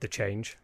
the 0.00 0.08
change? 0.08 0.58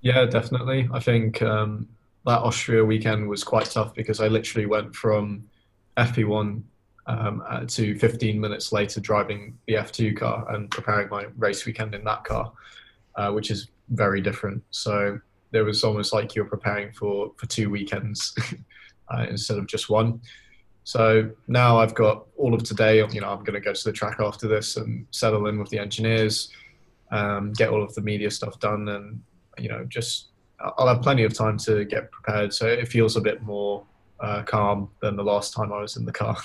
Yeah, 0.00 0.24
definitely. 0.26 0.88
I 0.92 1.00
think 1.00 1.42
um, 1.42 1.88
that 2.26 2.40
Austria 2.40 2.84
weekend 2.84 3.28
was 3.28 3.44
quite 3.44 3.66
tough 3.66 3.94
because 3.94 4.20
I 4.20 4.28
literally 4.28 4.66
went 4.66 4.94
from 4.94 5.44
FP1 5.96 6.62
um, 7.06 7.42
uh, 7.48 7.64
to 7.66 7.98
15 7.98 8.40
minutes 8.40 8.72
later 8.72 9.00
driving 9.00 9.58
the 9.66 9.74
F2 9.74 10.16
car 10.16 10.52
and 10.54 10.70
preparing 10.70 11.08
my 11.08 11.26
race 11.36 11.64
weekend 11.64 11.94
in 11.94 12.04
that 12.04 12.24
car, 12.24 12.52
uh, 13.16 13.30
which 13.32 13.50
is 13.50 13.68
very 13.90 14.20
different. 14.20 14.62
So 14.70 15.18
there 15.50 15.64
was 15.64 15.84
almost 15.84 16.12
like 16.12 16.34
you're 16.34 16.44
preparing 16.44 16.92
for, 16.92 17.32
for 17.36 17.46
two 17.46 17.70
weekends 17.70 18.34
uh, 19.08 19.26
instead 19.28 19.58
of 19.58 19.66
just 19.66 19.88
one. 19.88 20.20
So 20.84 21.30
now 21.48 21.78
I've 21.78 21.94
got 21.94 22.26
all 22.36 22.54
of 22.54 22.62
today. 22.62 22.96
You 22.96 23.20
know, 23.20 23.30
I'm 23.30 23.44
going 23.44 23.54
to 23.54 23.60
go 23.60 23.72
to 23.72 23.84
the 23.84 23.92
track 23.92 24.20
after 24.20 24.48
this 24.48 24.76
and 24.76 25.06
settle 25.10 25.46
in 25.46 25.58
with 25.58 25.68
the 25.68 25.78
engineers, 25.78 26.50
um, 27.10 27.52
get 27.52 27.70
all 27.70 27.82
of 27.82 27.94
the 27.94 28.00
media 28.00 28.30
stuff 28.30 28.58
done, 28.58 28.88
and 28.88 29.22
you 29.58 29.68
know, 29.68 29.84
just 29.84 30.28
I'll 30.60 30.88
have 30.88 31.02
plenty 31.02 31.24
of 31.24 31.34
time 31.34 31.58
to 31.58 31.84
get 31.84 32.10
prepared. 32.10 32.52
So 32.52 32.66
it 32.66 32.88
feels 32.88 33.16
a 33.16 33.20
bit 33.20 33.42
more 33.42 33.84
uh, 34.20 34.42
calm 34.42 34.90
than 35.00 35.16
the 35.16 35.22
last 35.22 35.54
time 35.54 35.72
I 35.72 35.80
was 35.80 35.96
in 35.96 36.04
the 36.04 36.12
car. 36.12 36.36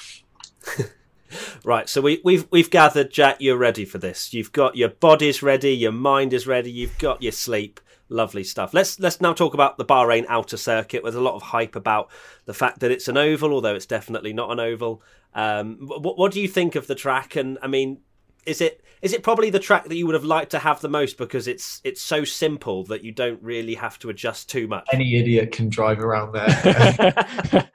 right. 1.65 1.89
So 1.89 2.01
we, 2.01 2.21
we've 2.23 2.47
we've 2.51 2.69
gathered, 2.69 3.11
Jack. 3.11 3.37
You're 3.39 3.57
ready 3.57 3.85
for 3.85 3.97
this. 3.97 4.33
You've 4.33 4.51
got 4.51 4.75
your 4.75 4.89
body's 4.89 5.41
ready, 5.41 5.73
your 5.73 5.91
mind 5.91 6.33
is 6.33 6.45
ready, 6.47 6.71
you've 6.71 6.97
got 6.99 7.21
your 7.21 7.31
sleep. 7.31 7.79
Lovely 8.09 8.43
stuff. 8.43 8.73
Let's 8.73 8.99
let's 8.99 9.21
now 9.21 9.33
talk 9.33 9.53
about 9.53 9.77
the 9.77 9.85
Bahrain 9.85 10.25
outer 10.27 10.57
circuit. 10.57 11.01
There's 11.03 11.15
a 11.15 11.21
lot 11.21 11.35
of 11.35 11.41
hype 11.41 11.75
about 11.75 12.11
the 12.45 12.53
fact 12.53 12.81
that 12.81 12.91
it's 12.91 13.07
an 13.07 13.17
oval, 13.17 13.53
although 13.53 13.75
it's 13.75 13.85
definitely 13.85 14.33
not 14.33 14.51
an 14.51 14.59
oval. 14.59 15.01
Um, 15.33 15.77
what, 15.79 16.17
what 16.17 16.31
do 16.31 16.39
you 16.39 16.47
think 16.47 16.75
of 16.75 16.85
the 16.85 16.95
track? 16.95 17.35
And 17.35 17.57
I 17.63 17.67
mean, 17.67 18.01
is 18.45 18.61
it 18.61 18.81
is 19.01 19.11
it 19.13 19.21
probably 19.21 19.49
the 19.49 19.59
track 19.59 19.85
that 19.85 19.95
you 19.95 20.05
would 20.05 20.15
have 20.15 20.23
liked 20.23 20.51
to 20.51 20.59
have 20.59 20.79
the 20.81 20.89
most 20.89 21.17
because 21.17 21.47
it's 21.47 21.81
it's 21.83 22.01
so 22.01 22.23
simple 22.23 22.85
that 22.85 23.03
you 23.03 23.11
don't 23.11 23.41
really 23.41 23.75
have 23.75 23.99
to 23.99 24.09
adjust 24.09 24.49
too 24.49 24.67
much. 24.67 24.87
Any 24.93 25.17
idiot 25.17 25.51
can 25.51 25.69
drive 25.69 25.99
around 25.99 26.31
there. 26.31 26.47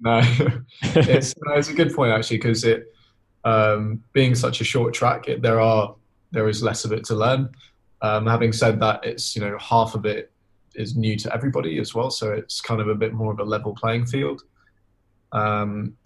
no, 0.00 0.20
it's 0.82 1.34
no, 1.44 1.54
it's 1.54 1.68
a 1.68 1.74
good 1.74 1.94
point 1.94 2.12
actually 2.12 2.38
because 2.38 2.64
it 2.64 2.94
um, 3.44 4.02
being 4.12 4.34
such 4.34 4.60
a 4.60 4.64
short 4.64 4.94
track, 4.94 5.28
it, 5.28 5.42
there 5.42 5.60
are 5.60 5.94
there 6.30 6.48
is 6.48 6.62
less 6.62 6.84
of 6.84 6.92
it 6.92 7.04
to 7.04 7.14
learn. 7.14 7.50
Um, 8.02 8.26
having 8.26 8.52
said 8.52 8.80
that, 8.80 9.04
it's 9.04 9.36
you 9.36 9.42
know 9.42 9.56
half 9.58 9.94
of 9.94 10.04
it 10.04 10.30
is 10.74 10.96
new 10.96 11.16
to 11.16 11.32
everybody 11.32 11.78
as 11.78 11.94
well, 11.94 12.10
so 12.10 12.32
it's 12.32 12.60
kind 12.60 12.80
of 12.80 12.88
a 12.88 12.94
bit 12.94 13.12
more 13.12 13.32
of 13.32 13.38
a 13.38 13.44
level 13.44 13.74
playing 13.74 14.06
field. 14.06 14.42
Um, 15.32 15.96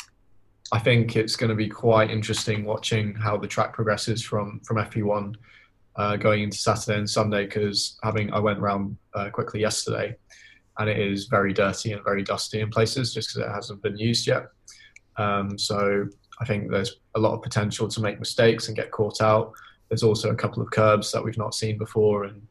I 0.70 0.78
think 0.78 1.16
it's 1.16 1.36
going 1.36 1.50
to 1.50 1.56
be 1.56 1.68
quite 1.68 2.10
interesting 2.10 2.64
watching 2.64 3.14
how 3.14 3.36
the 3.36 3.46
track 3.46 3.72
progresses 3.72 4.22
from 4.22 4.60
from 4.60 4.76
FP1 4.76 5.34
uh, 5.96 6.16
going 6.16 6.42
into 6.42 6.58
Saturday 6.58 6.98
and 6.98 7.08
Sunday 7.08 7.44
because 7.46 7.98
having 8.02 8.32
I 8.32 8.38
went 8.38 8.58
around 8.58 8.96
uh, 9.14 9.30
quickly 9.30 9.60
yesterday 9.60 10.14
and 10.78 10.88
it 10.88 10.98
is 10.98 11.26
very 11.26 11.52
dirty 11.52 11.92
and 11.92 12.04
very 12.04 12.22
dusty 12.22 12.60
in 12.60 12.70
places 12.70 13.12
just 13.12 13.34
because 13.34 13.48
it 13.48 13.52
hasn't 13.52 13.82
been 13.82 13.96
used 13.96 14.26
yet. 14.26 14.46
Um, 15.16 15.58
so 15.58 16.06
I 16.40 16.44
think 16.44 16.70
there's 16.70 17.00
a 17.16 17.18
lot 17.18 17.34
of 17.34 17.42
potential 17.42 17.88
to 17.88 18.00
make 18.00 18.20
mistakes 18.20 18.68
and 18.68 18.76
get 18.76 18.92
caught 18.92 19.20
out 19.20 19.54
there's 19.88 20.02
also 20.02 20.30
a 20.30 20.34
couple 20.34 20.62
of 20.62 20.70
curbs 20.70 21.12
that 21.12 21.24
we've 21.24 21.38
not 21.38 21.54
seen 21.54 21.78
before, 21.78 22.24
and 22.24 22.46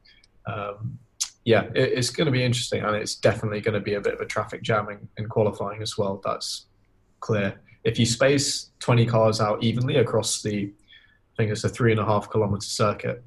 um, 0.46 0.98
yeah, 1.46 1.64
it, 1.76 1.94
it's 1.94 2.10
going 2.10 2.26
to 2.26 2.32
be 2.32 2.44
interesting, 2.44 2.84
and 2.84 2.96
it's 2.96 3.16
definitely 3.16 3.62
going 3.62 3.74
to 3.76 3.80
be 3.80 3.94
a 3.94 4.02
bit 4.02 4.14
of 4.14 4.22
a 4.22 4.26
traffic 4.26 4.62
jam 4.62 4.88
in 5.18 5.30
qualifying 5.30 5.82
as 5.82 5.98
well. 5.98 6.22
That's 6.24 6.66
clear. 7.20 7.62
If 7.88 7.98
you 7.98 8.06
space 8.06 8.72
20 8.79 9.06
cars 9.06 9.39
out 9.39 9.63
evenly 9.63 9.96
across 9.96 10.41
the, 10.41 10.65
I 10.65 11.36
think 11.38 11.51
it's 11.51 11.63
a 11.63 11.70
three 11.70 11.91
and 11.91 12.01
a 12.01 12.06
half 12.06 12.29
kilometer 12.29 12.65
circuit. 12.65 13.24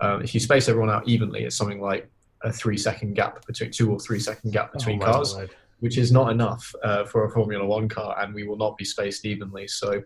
Um, 0.00 0.22
if 0.22 0.34
you 0.34 0.40
space 0.40 0.68
everyone 0.68 0.90
out 0.90 1.08
evenly, 1.08 1.44
it's 1.44 1.56
something 1.56 1.80
like 1.80 2.08
a 2.42 2.52
three 2.52 2.76
second 2.76 3.14
gap 3.14 3.44
between 3.46 3.72
two 3.72 3.90
or 3.90 3.98
three 3.98 4.20
second 4.20 4.52
gap 4.52 4.70
oh, 4.70 4.78
between 4.78 5.02
oh, 5.02 5.06
cars, 5.06 5.36
which 5.80 5.98
is 5.98 6.12
not 6.12 6.30
enough 6.30 6.72
uh, 6.84 7.04
for 7.04 7.24
a 7.24 7.30
Formula 7.30 7.66
One 7.66 7.88
car, 7.88 8.16
and 8.20 8.32
we 8.32 8.44
will 8.44 8.56
not 8.56 8.76
be 8.76 8.84
spaced 8.84 9.24
evenly. 9.24 9.66
So 9.66 10.02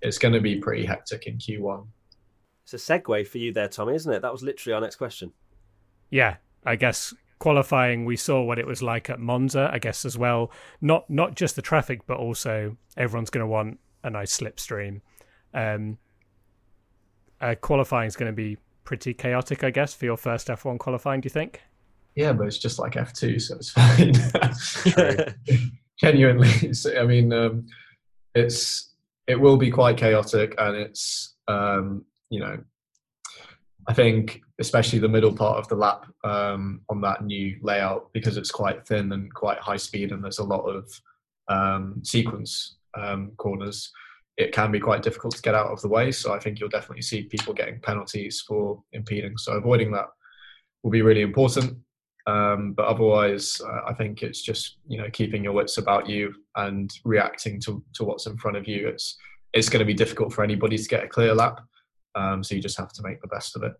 it's 0.00 0.18
going 0.18 0.34
to 0.34 0.40
be 0.40 0.56
pretty 0.56 0.84
hectic 0.84 1.28
in 1.28 1.38
Q1. 1.38 1.86
It's 2.64 2.74
a 2.74 2.76
segue 2.98 3.26
for 3.28 3.38
you 3.38 3.52
there, 3.52 3.68
Tommy, 3.68 3.94
isn't 3.94 4.12
it? 4.12 4.22
That 4.22 4.32
was 4.32 4.42
literally 4.42 4.74
our 4.74 4.80
next 4.80 4.96
question. 4.96 5.32
Yeah, 6.10 6.36
I 6.64 6.74
guess 6.76 7.14
qualifying 7.42 8.04
we 8.04 8.14
saw 8.14 8.40
what 8.40 8.60
it 8.60 8.66
was 8.68 8.84
like 8.84 9.10
at 9.10 9.18
Monza, 9.18 9.68
I 9.72 9.80
guess 9.80 10.04
as 10.04 10.16
well. 10.16 10.52
Not 10.80 11.10
not 11.10 11.34
just 11.34 11.56
the 11.56 11.62
traffic, 11.62 12.06
but 12.06 12.18
also 12.18 12.76
everyone's 12.96 13.30
going 13.30 13.42
to 13.42 13.48
want 13.48 13.80
a 14.04 14.10
nice 14.10 14.38
slipstream. 14.38 15.00
Um, 15.52 15.98
uh, 17.40 17.56
qualifying 17.60 18.06
is 18.06 18.14
going 18.14 18.30
to 18.30 18.36
be 18.36 18.58
pretty 18.84 19.12
chaotic, 19.12 19.64
I 19.64 19.70
guess, 19.70 19.92
for 19.92 20.04
your 20.04 20.16
first 20.16 20.46
F1 20.46 20.78
qualifying. 20.78 21.20
Do 21.20 21.26
you 21.26 21.30
think? 21.30 21.60
Yeah, 22.14 22.32
but 22.32 22.46
it's 22.46 22.58
just 22.58 22.78
like 22.78 22.92
F2, 22.92 23.40
so 23.40 23.56
it's 23.56 23.70
fine. 23.72 24.14
Genuinely, 25.98 26.72
I 26.96 27.04
mean, 27.04 27.32
um, 27.32 27.66
it's 28.36 28.94
it 29.26 29.40
will 29.40 29.56
be 29.56 29.72
quite 29.72 29.96
chaotic, 29.96 30.54
and 30.58 30.76
it's 30.76 31.34
um, 31.48 32.04
you 32.30 32.38
know, 32.38 32.62
I 33.88 33.94
think 33.94 34.42
especially 34.60 35.00
the 35.00 35.08
middle 35.08 35.34
part 35.34 35.58
of 35.58 35.68
the 35.68 35.74
lap 35.74 36.06
um, 36.24 36.82
on 36.88 37.00
that 37.00 37.24
new 37.24 37.58
layout 37.62 38.12
because 38.12 38.36
it's 38.36 38.50
quite 38.50 38.86
thin 38.86 39.12
and 39.12 39.32
quite 39.34 39.58
high 39.58 39.76
speed 39.76 40.12
and 40.12 40.22
there's 40.22 40.38
a 40.38 40.44
lot 40.44 40.62
of 40.62 40.88
um, 41.48 42.00
sequence 42.04 42.76
um, 42.96 43.32
corners. 43.36 43.90
It 44.36 44.52
can 44.52 44.70
be 44.70 44.80
quite 44.80 45.02
difficult 45.02 45.34
to 45.36 45.42
get 45.42 45.54
out 45.54 45.70
of 45.70 45.80
the 45.82 45.88
way, 45.88 46.12
so 46.12 46.32
I 46.32 46.38
think 46.38 46.58
you'll 46.58 46.68
definitely 46.68 47.02
see 47.02 47.24
people 47.24 47.52
getting 47.52 47.80
penalties 47.80 48.42
for 48.46 48.82
impeding. 48.92 49.36
So 49.36 49.52
avoiding 49.52 49.92
that 49.92 50.06
will 50.82 50.90
be 50.90 51.02
really 51.02 51.22
important. 51.22 51.78
Um, 52.26 52.72
but 52.72 52.86
otherwise, 52.86 53.60
uh, 53.60 53.80
I 53.88 53.94
think 53.94 54.22
it's 54.22 54.42
just 54.42 54.76
you 54.86 54.96
know 54.96 55.10
keeping 55.10 55.42
your 55.44 55.52
wits 55.52 55.76
about 55.78 56.08
you 56.08 56.34
and 56.56 56.90
reacting 57.04 57.60
to, 57.62 57.82
to 57.94 58.04
what's 58.04 58.26
in 58.26 58.38
front 58.38 58.56
of 58.56 58.68
you. 58.68 58.88
It's 58.88 59.16
it's 59.52 59.68
going 59.68 59.80
to 59.80 59.86
be 59.86 59.94
difficult 59.94 60.32
for 60.32 60.44
anybody 60.44 60.78
to 60.78 60.88
get 60.88 61.04
a 61.04 61.08
clear 61.08 61.34
lap. 61.34 61.60
Um, 62.14 62.42
so 62.44 62.54
you 62.54 62.60
just 62.60 62.78
have 62.78 62.92
to 62.92 63.02
make 63.02 63.20
the 63.20 63.28
best 63.28 63.56
of 63.56 63.62
it. 63.62 63.72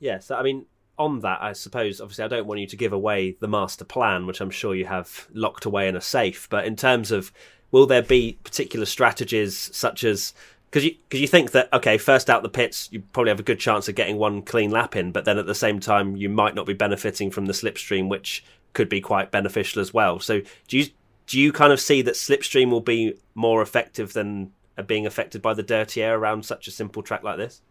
Yeah, 0.00 0.18
so 0.20 0.36
I 0.36 0.42
mean, 0.42 0.66
on 0.98 1.20
that, 1.20 1.40
I 1.40 1.52
suppose, 1.52 2.00
obviously, 2.00 2.24
I 2.24 2.28
don't 2.28 2.46
want 2.46 2.60
you 2.60 2.66
to 2.66 2.76
give 2.76 2.92
away 2.92 3.36
the 3.40 3.48
master 3.48 3.84
plan, 3.84 4.26
which 4.26 4.40
I'm 4.40 4.50
sure 4.50 4.74
you 4.74 4.86
have 4.86 5.28
locked 5.32 5.64
away 5.64 5.88
in 5.88 5.96
a 5.96 6.00
safe. 6.00 6.48
But 6.50 6.66
in 6.66 6.76
terms 6.76 7.10
of, 7.10 7.32
will 7.70 7.86
there 7.86 8.02
be 8.02 8.38
particular 8.44 8.86
strategies 8.86 9.70
such 9.76 10.04
as 10.04 10.32
because 10.70 10.84
you 10.84 10.96
because 11.08 11.20
you 11.20 11.28
think 11.28 11.52
that 11.52 11.72
okay, 11.72 11.98
first 11.98 12.28
out 12.28 12.42
the 12.42 12.48
pits, 12.48 12.88
you 12.92 13.00
probably 13.12 13.30
have 13.30 13.40
a 13.40 13.44
good 13.44 13.60
chance 13.60 13.88
of 13.88 13.94
getting 13.94 14.18
one 14.18 14.42
clean 14.42 14.70
lap 14.70 14.96
in, 14.96 15.12
but 15.12 15.24
then 15.24 15.38
at 15.38 15.46
the 15.46 15.54
same 15.54 15.80
time, 15.80 16.16
you 16.16 16.28
might 16.28 16.54
not 16.54 16.66
be 16.66 16.74
benefiting 16.74 17.30
from 17.30 17.46
the 17.46 17.52
slipstream, 17.52 18.08
which 18.08 18.44
could 18.72 18.88
be 18.88 19.00
quite 19.00 19.30
beneficial 19.30 19.80
as 19.80 19.94
well. 19.94 20.20
So 20.20 20.42
do 20.66 20.78
you 20.78 20.86
do 21.26 21.38
you 21.38 21.52
kind 21.52 21.72
of 21.72 21.80
see 21.80 22.02
that 22.02 22.14
slipstream 22.14 22.70
will 22.70 22.80
be 22.80 23.14
more 23.34 23.62
effective 23.62 24.12
than 24.12 24.52
being 24.86 25.06
affected 25.06 25.42
by 25.42 25.54
the 25.54 25.62
dirty 25.62 26.02
air 26.02 26.16
around 26.16 26.44
such 26.44 26.68
a 26.68 26.70
simple 26.70 27.02
track 27.02 27.22
like 27.22 27.36
this? 27.36 27.62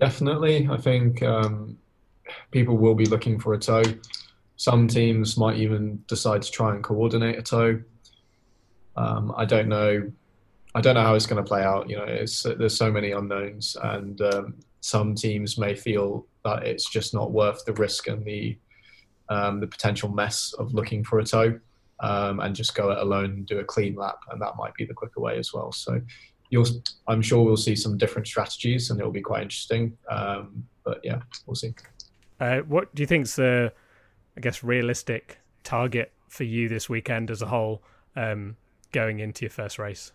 Definitely. 0.00 0.68
I 0.70 0.76
think 0.76 1.22
um, 1.22 1.78
people 2.50 2.76
will 2.76 2.94
be 2.94 3.06
looking 3.06 3.38
for 3.38 3.54
a 3.54 3.58
tow. 3.58 3.82
some 4.56 4.88
teams 4.88 5.36
might 5.36 5.56
even 5.56 6.02
decide 6.06 6.42
to 6.42 6.50
try 6.50 6.74
and 6.74 6.82
coordinate 6.84 7.38
a 7.38 7.42
tow. 7.42 7.80
Um, 8.96 9.32
I 9.36 9.44
don't 9.44 9.68
know. 9.68 10.10
I 10.74 10.80
don't 10.80 10.94
know 10.94 11.02
how 11.02 11.14
it's 11.14 11.26
going 11.26 11.42
to 11.42 11.48
play 11.48 11.62
out. 11.62 11.88
You 11.88 11.96
know, 11.96 12.06
there's 12.06 12.76
so 12.76 12.90
many 12.92 13.12
unknowns, 13.12 13.76
and 13.82 14.20
um, 14.20 14.54
some 14.80 15.14
teams 15.14 15.58
may 15.58 15.74
feel 15.74 16.26
that 16.44 16.66
it's 16.66 16.90
just 16.90 17.14
not 17.14 17.32
worth 17.32 17.64
the 17.64 17.72
risk 17.72 18.08
and 18.08 18.24
the 18.24 18.58
um, 19.28 19.60
the 19.60 19.66
potential 19.66 20.08
mess 20.08 20.52
of 20.58 20.74
looking 20.74 21.04
for 21.04 21.20
a 21.20 21.24
tow. 21.24 21.58
um, 22.02 22.40
and 22.40 22.54
just 22.54 22.74
go 22.74 22.90
it 22.90 22.98
alone 22.98 23.26
and 23.26 23.46
do 23.46 23.58
a 23.58 23.64
clean 23.64 23.94
lap, 23.94 24.18
and 24.30 24.40
that 24.40 24.56
might 24.56 24.74
be 24.74 24.84
the 24.84 24.94
quicker 24.94 25.20
way 25.20 25.38
as 25.38 25.52
well. 25.52 25.70
So, 25.72 26.00
you'll, 26.50 26.66
I'm 27.08 27.22
sure 27.22 27.44
we'll 27.44 27.56
see 27.56 27.74
some 27.74 27.96
different 27.96 28.26
strategies, 28.26 28.90
and 28.90 29.00
it'll 29.00 29.12
be 29.12 29.20
quite 29.20 29.42
interesting. 29.42 29.96
Um, 30.08 30.64
but 30.84 31.00
yeah, 31.02 31.20
we'll 31.46 31.54
see. 31.54 31.74
Uh, 32.38 32.58
what 32.60 32.94
do 32.94 33.02
you 33.02 33.06
think's 33.06 33.36
the, 33.36 33.72
I 34.36 34.40
guess, 34.40 34.62
realistic 34.62 35.38
target 35.64 36.12
for 36.28 36.44
you 36.44 36.68
this 36.68 36.88
weekend 36.88 37.30
as 37.30 37.42
a 37.42 37.46
whole, 37.46 37.82
um, 38.16 38.56
going 38.92 39.20
into 39.20 39.44
your 39.44 39.50
first 39.50 39.78
race? 39.78 40.12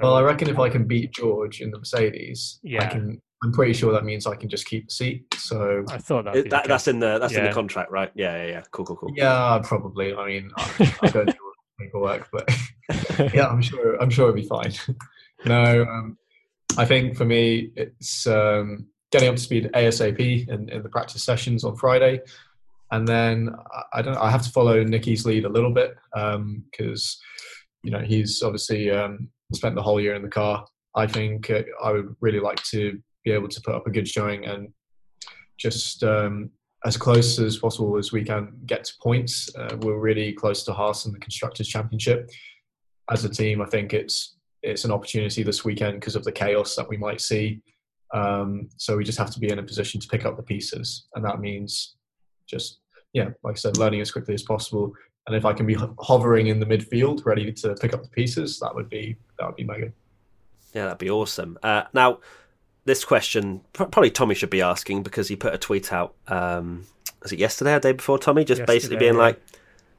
Well, 0.00 0.14
I 0.14 0.22
reckon 0.22 0.48
if 0.48 0.58
I 0.58 0.68
can 0.68 0.84
beat 0.84 1.12
George 1.12 1.60
in 1.60 1.70
the 1.70 1.78
Mercedes, 1.78 2.58
yeah. 2.62 2.84
I 2.84 2.86
can 2.86 3.20
I'm 3.42 3.52
pretty 3.52 3.74
sure 3.74 3.92
that 3.92 4.04
means 4.04 4.26
I 4.26 4.34
can 4.34 4.48
just 4.48 4.66
keep 4.66 4.88
the 4.88 4.92
seat. 4.92 5.34
So 5.34 5.84
I 5.88 5.98
thought 5.98 6.24
that, 6.24 6.50
that 6.50 6.66
that's 6.66 6.88
in 6.88 6.98
the 6.98 7.18
that's 7.18 7.34
yeah. 7.34 7.40
in 7.40 7.44
the 7.46 7.52
contract, 7.52 7.90
right? 7.90 8.10
Yeah, 8.14 8.36
yeah, 8.36 8.48
yeah. 8.48 8.62
Cool, 8.70 8.86
cool, 8.86 8.96
cool. 8.96 9.10
Yeah, 9.14 9.60
probably. 9.62 10.14
I 10.14 10.26
mean, 10.26 10.50
I, 10.56 10.94
I 11.02 11.08
don't 11.08 11.26
do 11.30 11.34
paperwork, 11.78 12.28
but 12.32 12.50
yeah, 13.34 13.46
I'm 13.46 13.60
sure 13.60 13.96
I'm 13.96 14.10
sure 14.10 14.28
it'll 14.28 14.40
be 14.40 14.48
fine. 14.48 14.72
no, 15.44 15.82
um, 15.82 16.18
I 16.78 16.84
think 16.84 17.16
for 17.16 17.24
me, 17.24 17.72
it's 17.76 18.26
um, 18.26 18.86
getting 19.12 19.28
up 19.28 19.36
to 19.36 19.42
speed 19.42 19.70
ASAP 19.74 20.48
in, 20.48 20.68
in 20.68 20.82
the 20.82 20.88
practice 20.88 21.22
sessions 21.22 21.64
on 21.64 21.76
Friday, 21.76 22.20
and 22.90 23.06
then 23.06 23.54
I 23.92 24.02
don't. 24.02 24.16
I 24.16 24.30
have 24.30 24.42
to 24.42 24.50
follow 24.50 24.82
Nicky's 24.82 25.26
lead 25.26 25.44
a 25.44 25.50
little 25.50 25.72
bit 25.72 25.96
because 26.12 27.18
um, 27.20 27.82
you 27.82 27.90
know 27.90 28.00
he's 28.00 28.42
obviously 28.42 28.90
um, 28.90 29.28
spent 29.52 29.74
the 29.74 29.82
whole 29.82 30.00
year 30.00 30.14
in 30.14 30.22
the 30.22 30.28
car. 30.28 30.66
I 30.94 31.06
think 31.06 31.50
uh, 31.50 31.62
I 31.82 31.92
would 31.92 32.16
really 32.20 32.40
like 32.40 32.62
to 32.64 33.00
be 33.24 33.32
able 33.32 33.48
to 33.48 33.60
put 33.60 33.74
up 33.74 33.86
a 33.86 33.90
good 33.90 34.08
showing 34.08 34.44
and 34.46 34.68
just 35.58 36.02
um, 36.04 36.50
as 36.84 36.96
close 36.96 37.38
as 37.38 37.58
possible 37.58 37.96
as 37.96 38.12
we 38.12 38.24
can 38.24 38.52
get 38.66 38.84
to 38.84 38.92
points. 39.02 39.54
Uh, 39.56 39.76
we're 39.80 39.98
really 39.98 40.32
close 40.32 40.62
to 40.64 40.72
Haas 40.72 41.06
in 41.06 41.12
the 41.12 41.18
constructors 41.18 41.68
championship. 41.68 42.30
As 43.10 43.24
a 43.24 43.28
team, 43.28 43.60
I 43.60 43.66
think 43.66 43.92
it's 43.92 44.35
it's 44.66 44.84
an 44.84 44.90
opportunity 44.90 45.42
this 45.42 45.64
weekend 45.64 46.00
because 46.00 46.16
of 46.16 46.24
the 46.24 46.32
chaos 46.32 46.74
that 46.76 46.88
we 46.88 46.96
might 46.96 47.20
see. 47.20 47.60
Um, 48.12 48.68
so 48.76 48.96
we 48.96 49.04
just 49.04 49.18
have 49.18 49.30
to 49.30 49.40
be 49.40 49.50
in 49.50 49.58
a 49.58 49.62
position 49.62 50.00
to 50.00 50.08
pick 50.08 50.24
up 50.24 50.36
the 50.36 50.42
pieces, 50.42 51.06
and 51.14 51.24
that 51.24 51.40
means 51.40 51.96
just 52.46 52.80
yeah, 53.12 53.30
like 53.42 53.52
I 53.52 53.58
said, 53.58 53.78
learning 53.78 54.00
as 54.00 54.10
quickly 54.10 54.34
as 54.34 54.42
possible. 54.42 54.92
And 55.26 55.34
if 55.34 55.44
I 55.44 55.52
can 55.52 55.66
be 55.66 55.76
hovering 56.00 56.48
in 56.48 56.60
the 56.60 56.66
midfield, 56.66 57.24
ready 57.24 57.50
to 57.50 57.74
pick 57.74 57.94
up 57.94 58.02
the 58.02 58.08
pieces, 58.08 58.60
that 58.60 58.74
would 58.74 58.88
be 58.88 59.16
that 59.38 59.46
would 59.46 59.56
be 59.56 59.64
mega. 59.64 59.92
Yeah, 60.74 60.84
that'd 60.84 60.98
be 60.98 61.10
awesome. 61.10 61.58
Uh, 61.62 61.84
now, 61.94 62.18
this 62.84 63.04
question 63.04 63.62
probably 63.72 64.10
Tommy 64.10 64.34
should 64.34 64.50
be 64.50 64.62
asking 64.62 65.02
because 65.02 65.28
he 65.28 65.36
put 65.36 65.54
a 65.54 65.58
tweet 65.58 65.92
out. 65.92 66.14
Um, 66.28 66.86
was 67.22 67.32
it 67.32 67.38
yesterday 67.38 67.74
or 67.74 67.80
day 67.80 67.92
before? 67.92 68.18
Tommy 68.18 68.44
just 68.44 68.60
yesterday, 68.60 68.76
basically 68.76 68.96
being 68.98 69.14
yeah. 69.14 69.20
like 69.20 69.42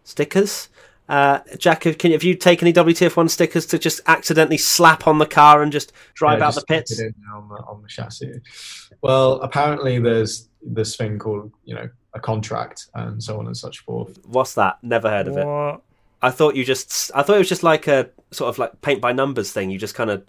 stickers. 0.03 0.69
Uh, 1.09 1.39
Jack, 1.57 1.81
can 1.81 2.11
have 2.11 2.23
you 2.23 2.35
taken 2.35 2.67
any 2.67 2.73
WTF 2.73 3.15
one 3.15 3.29
stickers 3.29 3.65
to 3.67 3.79
just 3.79 4.01
accidentally 4.07 4.57
slap 4.57 5.07
on 5.07 5.19
the 5.19 5.25
car 5.25 5.61
and 5.61 5.71
just 5.71 5.93
drive 6.13 6.39
yeah, 6.39 6.47
out 6.47 6.53
just 6.53 6.67
the 6.67 6.73
pits 6.73 7.01
on 7.01 7.47
the, 7.47 7.55
on 7.55 7.81
the 7.81 7.87
chassis? 7.87 8.41
Well, 9.01 9.33
apparently 9.41 9.99
there's 9.99 10.49
this 10.61 10.95
thing 10.97 11.17
called 11.17 11.51
you 11.63 11.75
know 11.75 11.89
a 12.13 12.19
contract 12.19 12.87
and 12.95 13.23
so 13.23 13.39
on 13.39 13.47
and 13.47 13.55
such 13.55 13.79
forth. 13.79 14.19
What's 14.25 14.53
that? 14.55 14.79
Never 14.81 15.09
heard 15.09 15.27
of 15.27 15.35
what? 15.35 15.75
it. 15.75 15.81
I 16.21 16.31
thought 16.31 16.55
you 16.55 16.65
just 16.65 17.11
I 17.15 17.23
thought 17.23 17.35
it 17.35 17.39
was 17.39 17.49
just 17.49 17.63
like 17.63 17.87
a 17.87 18.09
sort 18.31 18.49
of 18.49 18.57
like 18.57 18.81
paint 18.81 18.99
by 18.99 19.13
numbers 19.13 19.51
thing. 19.51 19.69
You 19.69 19.77
just 19.77 19.95
kind 19.95 20.09
of 20.09 20.25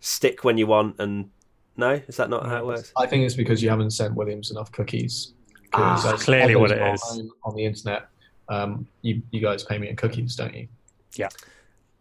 stick 0.00 0.44
when 0.44 0.56
you 0.56 0.66
want 0.66 0.98
and 0.98 1.30
no, 1.76 2.00
is 2.06 2.16
that 2.16 2.30
not 2.30 2.46
how 2.46 2.58
it 2.58 2.66
works? 2.66 2.92
I 2.96 3.06
think 3.06 3.24
it's 3.24 3.34
because 3.34 3.62
you 3.62 3.68
haven't 3.68 3.90
sent 3.90 4.14
Williams 4.14 4.50
enough 4.50 4.70
cookies. 4.72 5.34
Ah, 5.74 6.16
clearly 6.18 6.54
what 6.54 6.70
it 6.70 6.94
is 6.94 7.22
on 7.44 7.54
the 7.54 7.64
internet. 7.64 8.08
Um, 8.48 8.86
you 9.02 9.22
you 9.30 9.40
guys 9.40 9.62
pay 9.62 9.78
me 9.78 9.88
in 9.88 9.96
cookies, 9.96 10.36
don't 10.36 10.54
you? 10.54 10.68
Yeah. 11.14 11.28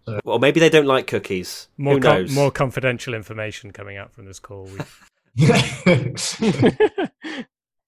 So. 0.05 0.19
Well, 0.23 0.39
maybe 0.39 0.59
they 0.59 0.69
don't 0.69 0.87
like 0.87 1.07
cookies. 1.07 1.67
More 1.77 1.93
Who 1.95 1.99
knows? 1.99 2.33
more 2.33 2.51
confidential 2.51 3.13
information 3.13 3.71
coming 3.71 3.97
out 3.97 4.11
from 4.11 4.25
this 4.25 4.39
call. 4.39 4.69
and 5.37 6.17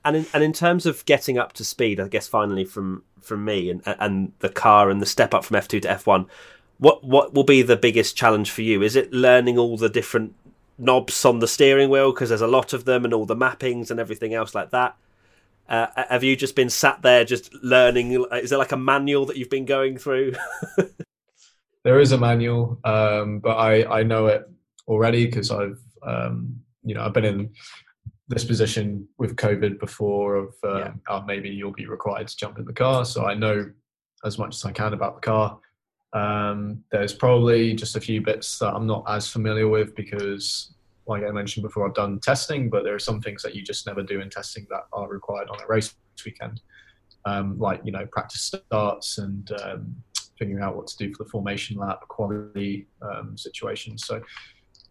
in, 0.05 0.25
and 0.33 0.43
in 0.43 0.53
terms 0.53 0.85
of 0.85 1.03
getting 1.05 1.37
up 1.37 1.53
to 1.53 1.65
speed, 1.65 1.99
I 1.99 2.07
guess 2.07 2.27
finally 2.27 2.65
from 2.65 3.03
from 3.21 3.43
me 3.45 3.69
and 3.69 3.81
and 3.85 4.31
the 4.39 4.49
car 4.49 4.89
and 4.89 5.01
the 5.01 5.05
step 5.05 5.33
up 5.33 5.43
from 5.43 5.55
F 5.55 5.67
two 5.67 5.79
to 5.81 5.89
F 5.89 6.05
one, 6.05 6.27
what 6.77 7.03
what 7.03 7.33
will 7.33 7.43
be 7.43 7.63
the 7.63 7.75
biggest 7.75 8.15
challenge 8.15 8.51
for 8.51 8.61
you? 8.61 8.83
Is 8.83 8.95
it 8.95 9.11
learning 9.11 9.57
all 9.57 9.75
the 9.77 9.89
different 9.89 10.35
knobs 10.77 11.23
on 11.25 11.39
the 11.39 11.47
steering 11.47 11.89
wheel 11.89 12.11
because 12.11 12.29
there's 12.29 12.41
a 12.41 12.47
lot 12.47 12.73
of 12.73 12.85
them 12.85 13.05
and 13.05 13.13
all 13.13 13.25
the 13.25 13.35
mappings 13.35 13.91
and 13.91 13.99
everything 13.99 14.33
else 14.33 14.55
like 14.55 14.71
that. 14.71 14.95
Uh, 15.67 15.87
have 16.09 16.23
you 16.23 16.35
just 16.35 16.55
been 16.55 16.69
sat 16.69 17.01
there 17.01 17.23
just 17.25 17.53
learning? 17.63 18.25
Is 18.33 18.49
there 18.49 18.59
like 18.59 18.71
a 18.71 18.77
manual 18.77 19.25
that 19.27 19.37
you've 19.37 19.49
been 19.49 19.65
going 19.65 19.97
through? 19.97 20.33
there 21.83 21.99
is 21.99 22.11
a 22.11 22.17
manual, 22.17 22.79
um, 22.83 23.39
but 23.39 23.55
I, 23.55 23.99
I 23.99 24.03
know 24.03 24.27
it 24.27 24.49
already 24.87 25.25
because 25.25 25.51
I've 25.51 25.79
um, 26.05 26.61
you 26.83 26.95
know 26.95 27.03
I've 27.03 27.13
been 27.13 27.25
in 27.25 27.51
this 28.27 28.43
position 28.43 29.07
with 29.17 29.35
COVID 29.35 29.79
before 29.79 30.35
of 30.35 30.53
uh, 30.63 30.77
yeah. 30.77 30.91
oh, 31.09 31.21
maybe 31.21 31.49
you'll 31.49 31.71
be 31.71 31.87
required 31.87 32.27
to 32.27 32.37
jump 32.37 32.57
in 32.57 32.65
the 32.65 32.73
car, 32.73 33.05
so 33.05 33.25
I 33.25 33.33
know 33.33 33.71
as 34.25 34.37
much 34.37 34.55
as 34.55 34.65
I 34.65 34.71
can 34.71 34.93
about 34.93 35.15
the 35.15 35.21
car. 35.21 35.59
Um, 36.13 36.83
there's 36.91 37.13
probably 37.13 37.73
just 37.73 37.95
a 37.95 38.01
few 38.01 38.21
bits 38.21 38.59
that 38.59 38.73
I'm 38.73 38.85
not 38.85 39.03
as 39.07 39.27
familiar 39.27 39.67
with 39.67 39.95
because, 39.95 40.73
like 41.05 41.23
I 41.23 41.31
mentioned 41.31 41.63
before, 41.63 41.87
I've 41.87 41.95
done 41.95 42.19
testing, 42.19 42.69
but 42.69 42.83
there 42.83 42.95
are 42.95 42.99
some 42.99 43.21
things 43.21 43.43
that 43.43 43.55
you 43.55 43.61
just 43.61 43.85
never 43.85 44.03
do 44.03 44.21
in 44.21 44.29
testing 44.29 44.65
that 44.69 44.83
are 44.93 45.07
required 45.07 45.49
on 45.49 45.61
a 45.61 45.67
race 45.67 45.95
weekend, 46.25 46.61
um, 47.25 47.57
like 47.59 47.81
you 47.83 47.91
know 47.91 48.05
practice 48.11 48.41
starts 48.41 49.17
and 49.17 49.51
um, 49.63 49.95
figuring 50.37 50.63
out 50.63 50.75
what 50.75 50.87
to 50.87 50.97
do 50.97 51.13
for 51.13 51.23
the 51.23 51.29
formation 51.29 51.77
lap, 51.77 52.01
quali 52.07 52.87
um, 53.01 53.37
situations. 53.37 54.05
So 54.05 54.21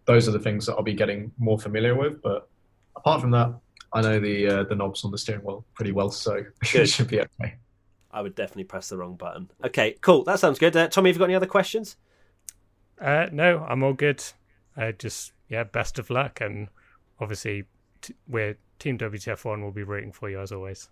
those 0.04 0.28
are 0.28 0.32
the 0.32 0.38
things 0.38 0.66
that 0.66 0.74
I'll 0.74 0.82
be 0.82 0.94
getting 0.94 1.32
more 1.38 1.58
familiar 1.58 1.94
with. 1.94 2.20
But 2.22 2.48
apart 2.96 3.20
from 3.20 3.30
that, 3.32 3.54
I 3.92 4.02
know 4.02 4.20
the 4.20 4.48
uh, 4.48 4.62
the 4.64 4.74
knobs 4.74 5.04
on 5.04 5.10
the 5.10 5.18
steering 5.18 5.42
wheel 5.42 5.64
pretty 5.74 5.92
well, 5.92 6.10
so 6.10 6.42
it 6.74 6.86
should 6.86 7.08
be 7.08 7.20
okay. 7.20 7.54
I 8.10 8.20
would 8.20 8.34
definitely 8.34 8.64
press 8.64 8.90
the 8.90 8.98
wrong 8.98 9.16
button. 9.16 9.50
Okay, 9.64 9.96
cool. 10.02 10.24
That 10.24 10.38
sounds 10.38 10.58
good. 10.58 10.76
Uh, 10.76 10.88
Tommy, 10.88 11.08
have 11.08 11.16
you 11.16 11.20
got 11.20 11.24
any 11.26 11.34
other 11.34 11.46
questions? 11.46 11.96
Uh, 13.00 13.26
no, 13.32 13.64
I'm 13.66 13.82
all 13.82 13.94
good. 13.94 14.22
I 14.76 14.92
just 14.92 15.32
yeah, 15.52 15.64
best 15.64 15.98
of 15.98 16.08
luck, 16.08 16.40
and 16.40 16.68
obviously, 17.20 17.64
t- 18.00 18.14
we're 18.26 18.56
Team 18.78 18.98
WTF1 18.98 19.62
will 19.62 19.70
be 19.70 19.84
rooting 19.84 20.10
for 20.10 20.28
you 20.30 20.40
as 20.40 20.50
always. 20.50 20.88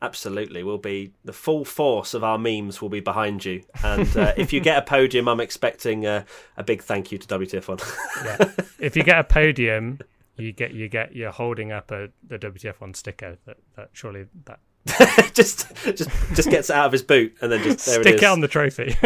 Absolutely, 0.00 0.62
we'll 0.62 0.78
be 0.78 1.12
the 1.24 1.32
full 1.32 1.64
force 1.64 2.14
of 2.14 2.24
our 2.24 2.38
memes 2.38 2.80
will 2.80 2.88
be 2.88 3.00
behind 3.00 3.44
you, 3.44 3.62
and 3.82 4.16
uh, 4.16 4.32
if 4.36 4.52
you 4.52 4.60
get 4.60 4.78
a 4.78 4.82
podium, 4.82 5.28
I'm 5.28 5.40
expecting 5.40 6.06
a, 6.06 6.24
a 6.56 6.62
big 6.62 6.82
thank 6.82 7.12
you 7.12 7.18
to 7.18 7.26
WTF1. 7.26 8.24
yeah, 8.24 8.64
if 8.78 8.96
you 8.96 9.02
get 9.02 9.18
a 9.18 9.24
podium, 9.24 9.98
you 10.36 10.52
get 10.52 10.72
you 10.72 10.88
get 10.88 11.14
you're 11.14 11.32
holding 11.32 11.72
up 11.72 11.90
a 11.90 12.08
the 12.26 12.38
WTF1 12.38 12.96
sticker. 12.96 13.36
That 13.44 13.58
that 13.76 13.90
surely 13.92 14.26
that 14.46 14.60
just 15.34 15.66
just 15.84 16.10
just 16.34 16.48
gets 16.48 16.70
out 16.70 16.86
of 16.86 16.92
his 16.92 17.02
boot 17.02 17.36
and 17.42 17.52
then 17.52 17.62
just 17.64 17.84
there 17.84 18.00
stick 18.00 18.14
it, 18.14 18.22
it 18.22 18.26
on 18.26 18.40
the 18.40 18.48
trophy. 18.48 18.96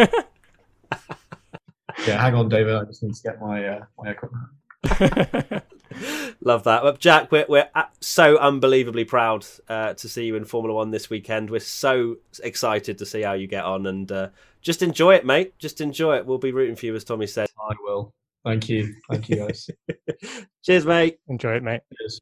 yeah, 2.07 2.21
hang 2.21 2.35
on, 2.35 2.47
David. 2.47 2.75
I 2.75 2.85
just 2.85 3.03
need 3.03 3.15
to 3.15 3.23
get 3.23 3.41
my 3.41 3.67
uh, 3.67 3.85
my 3.97 4.11
equipment. 4.11 4.45
Love 6.41 6.63
that, 6.63 6.83
well, 6.83 6.93
Jack. 6.93 7.31
We're 7.31 7.45
we're 7.47 7.69
so 8.01 8.37
unbelievably 8.37 9.05
proud 9.05 9.45
uh, 9.69 9.93
to 9.93 10.09
see 10.09 10.25
you 10.25 10.35
in 10.35 10.45
Formula 10.45 10.75
One 10.75 10.91
this 10.91 11.09
weekend. 11.09 11.49
We're 11.49 11.59
so 11.59 12.17
excited 12.43 12.97
to 12.97 13.05
see 13.05 13.21
how 13.21 13.33
you 13.33 13.47
get 13.47 13.63
on, 13.63 13.85
and 13.87 14.11
uh, 14.11 14.29
just 14.61 14.81
enjoy 14.81 15.15
it, 15.15 15.25
mate. 15.25 15.57
Just 15.59 15.81
enjoy 15.81 16.17
it. 16.17 16.25
We'll 16.25 16.37
be 16.37 16.51
rooting 16.51 16.75
for 16.75 16.85
you, 16.85 16.95
as 16.95 17.03
Tommy 17.03 17.27
said. 17.27 17.47
I 17.59 17.73
will. 17.81 18.11
Thank 18.43 18.69
you. 18.69 18.93
Thank 19.09 19.29
you, 19.29 19.37
guys. 19.37 19.69
Cheers, 20.63 20.85
mate. 20.85 21.17
Enjoy 21.27 21.55
it, 21.55 21.63
mate. 21.63 21.81
Cheers. 21.97 22.21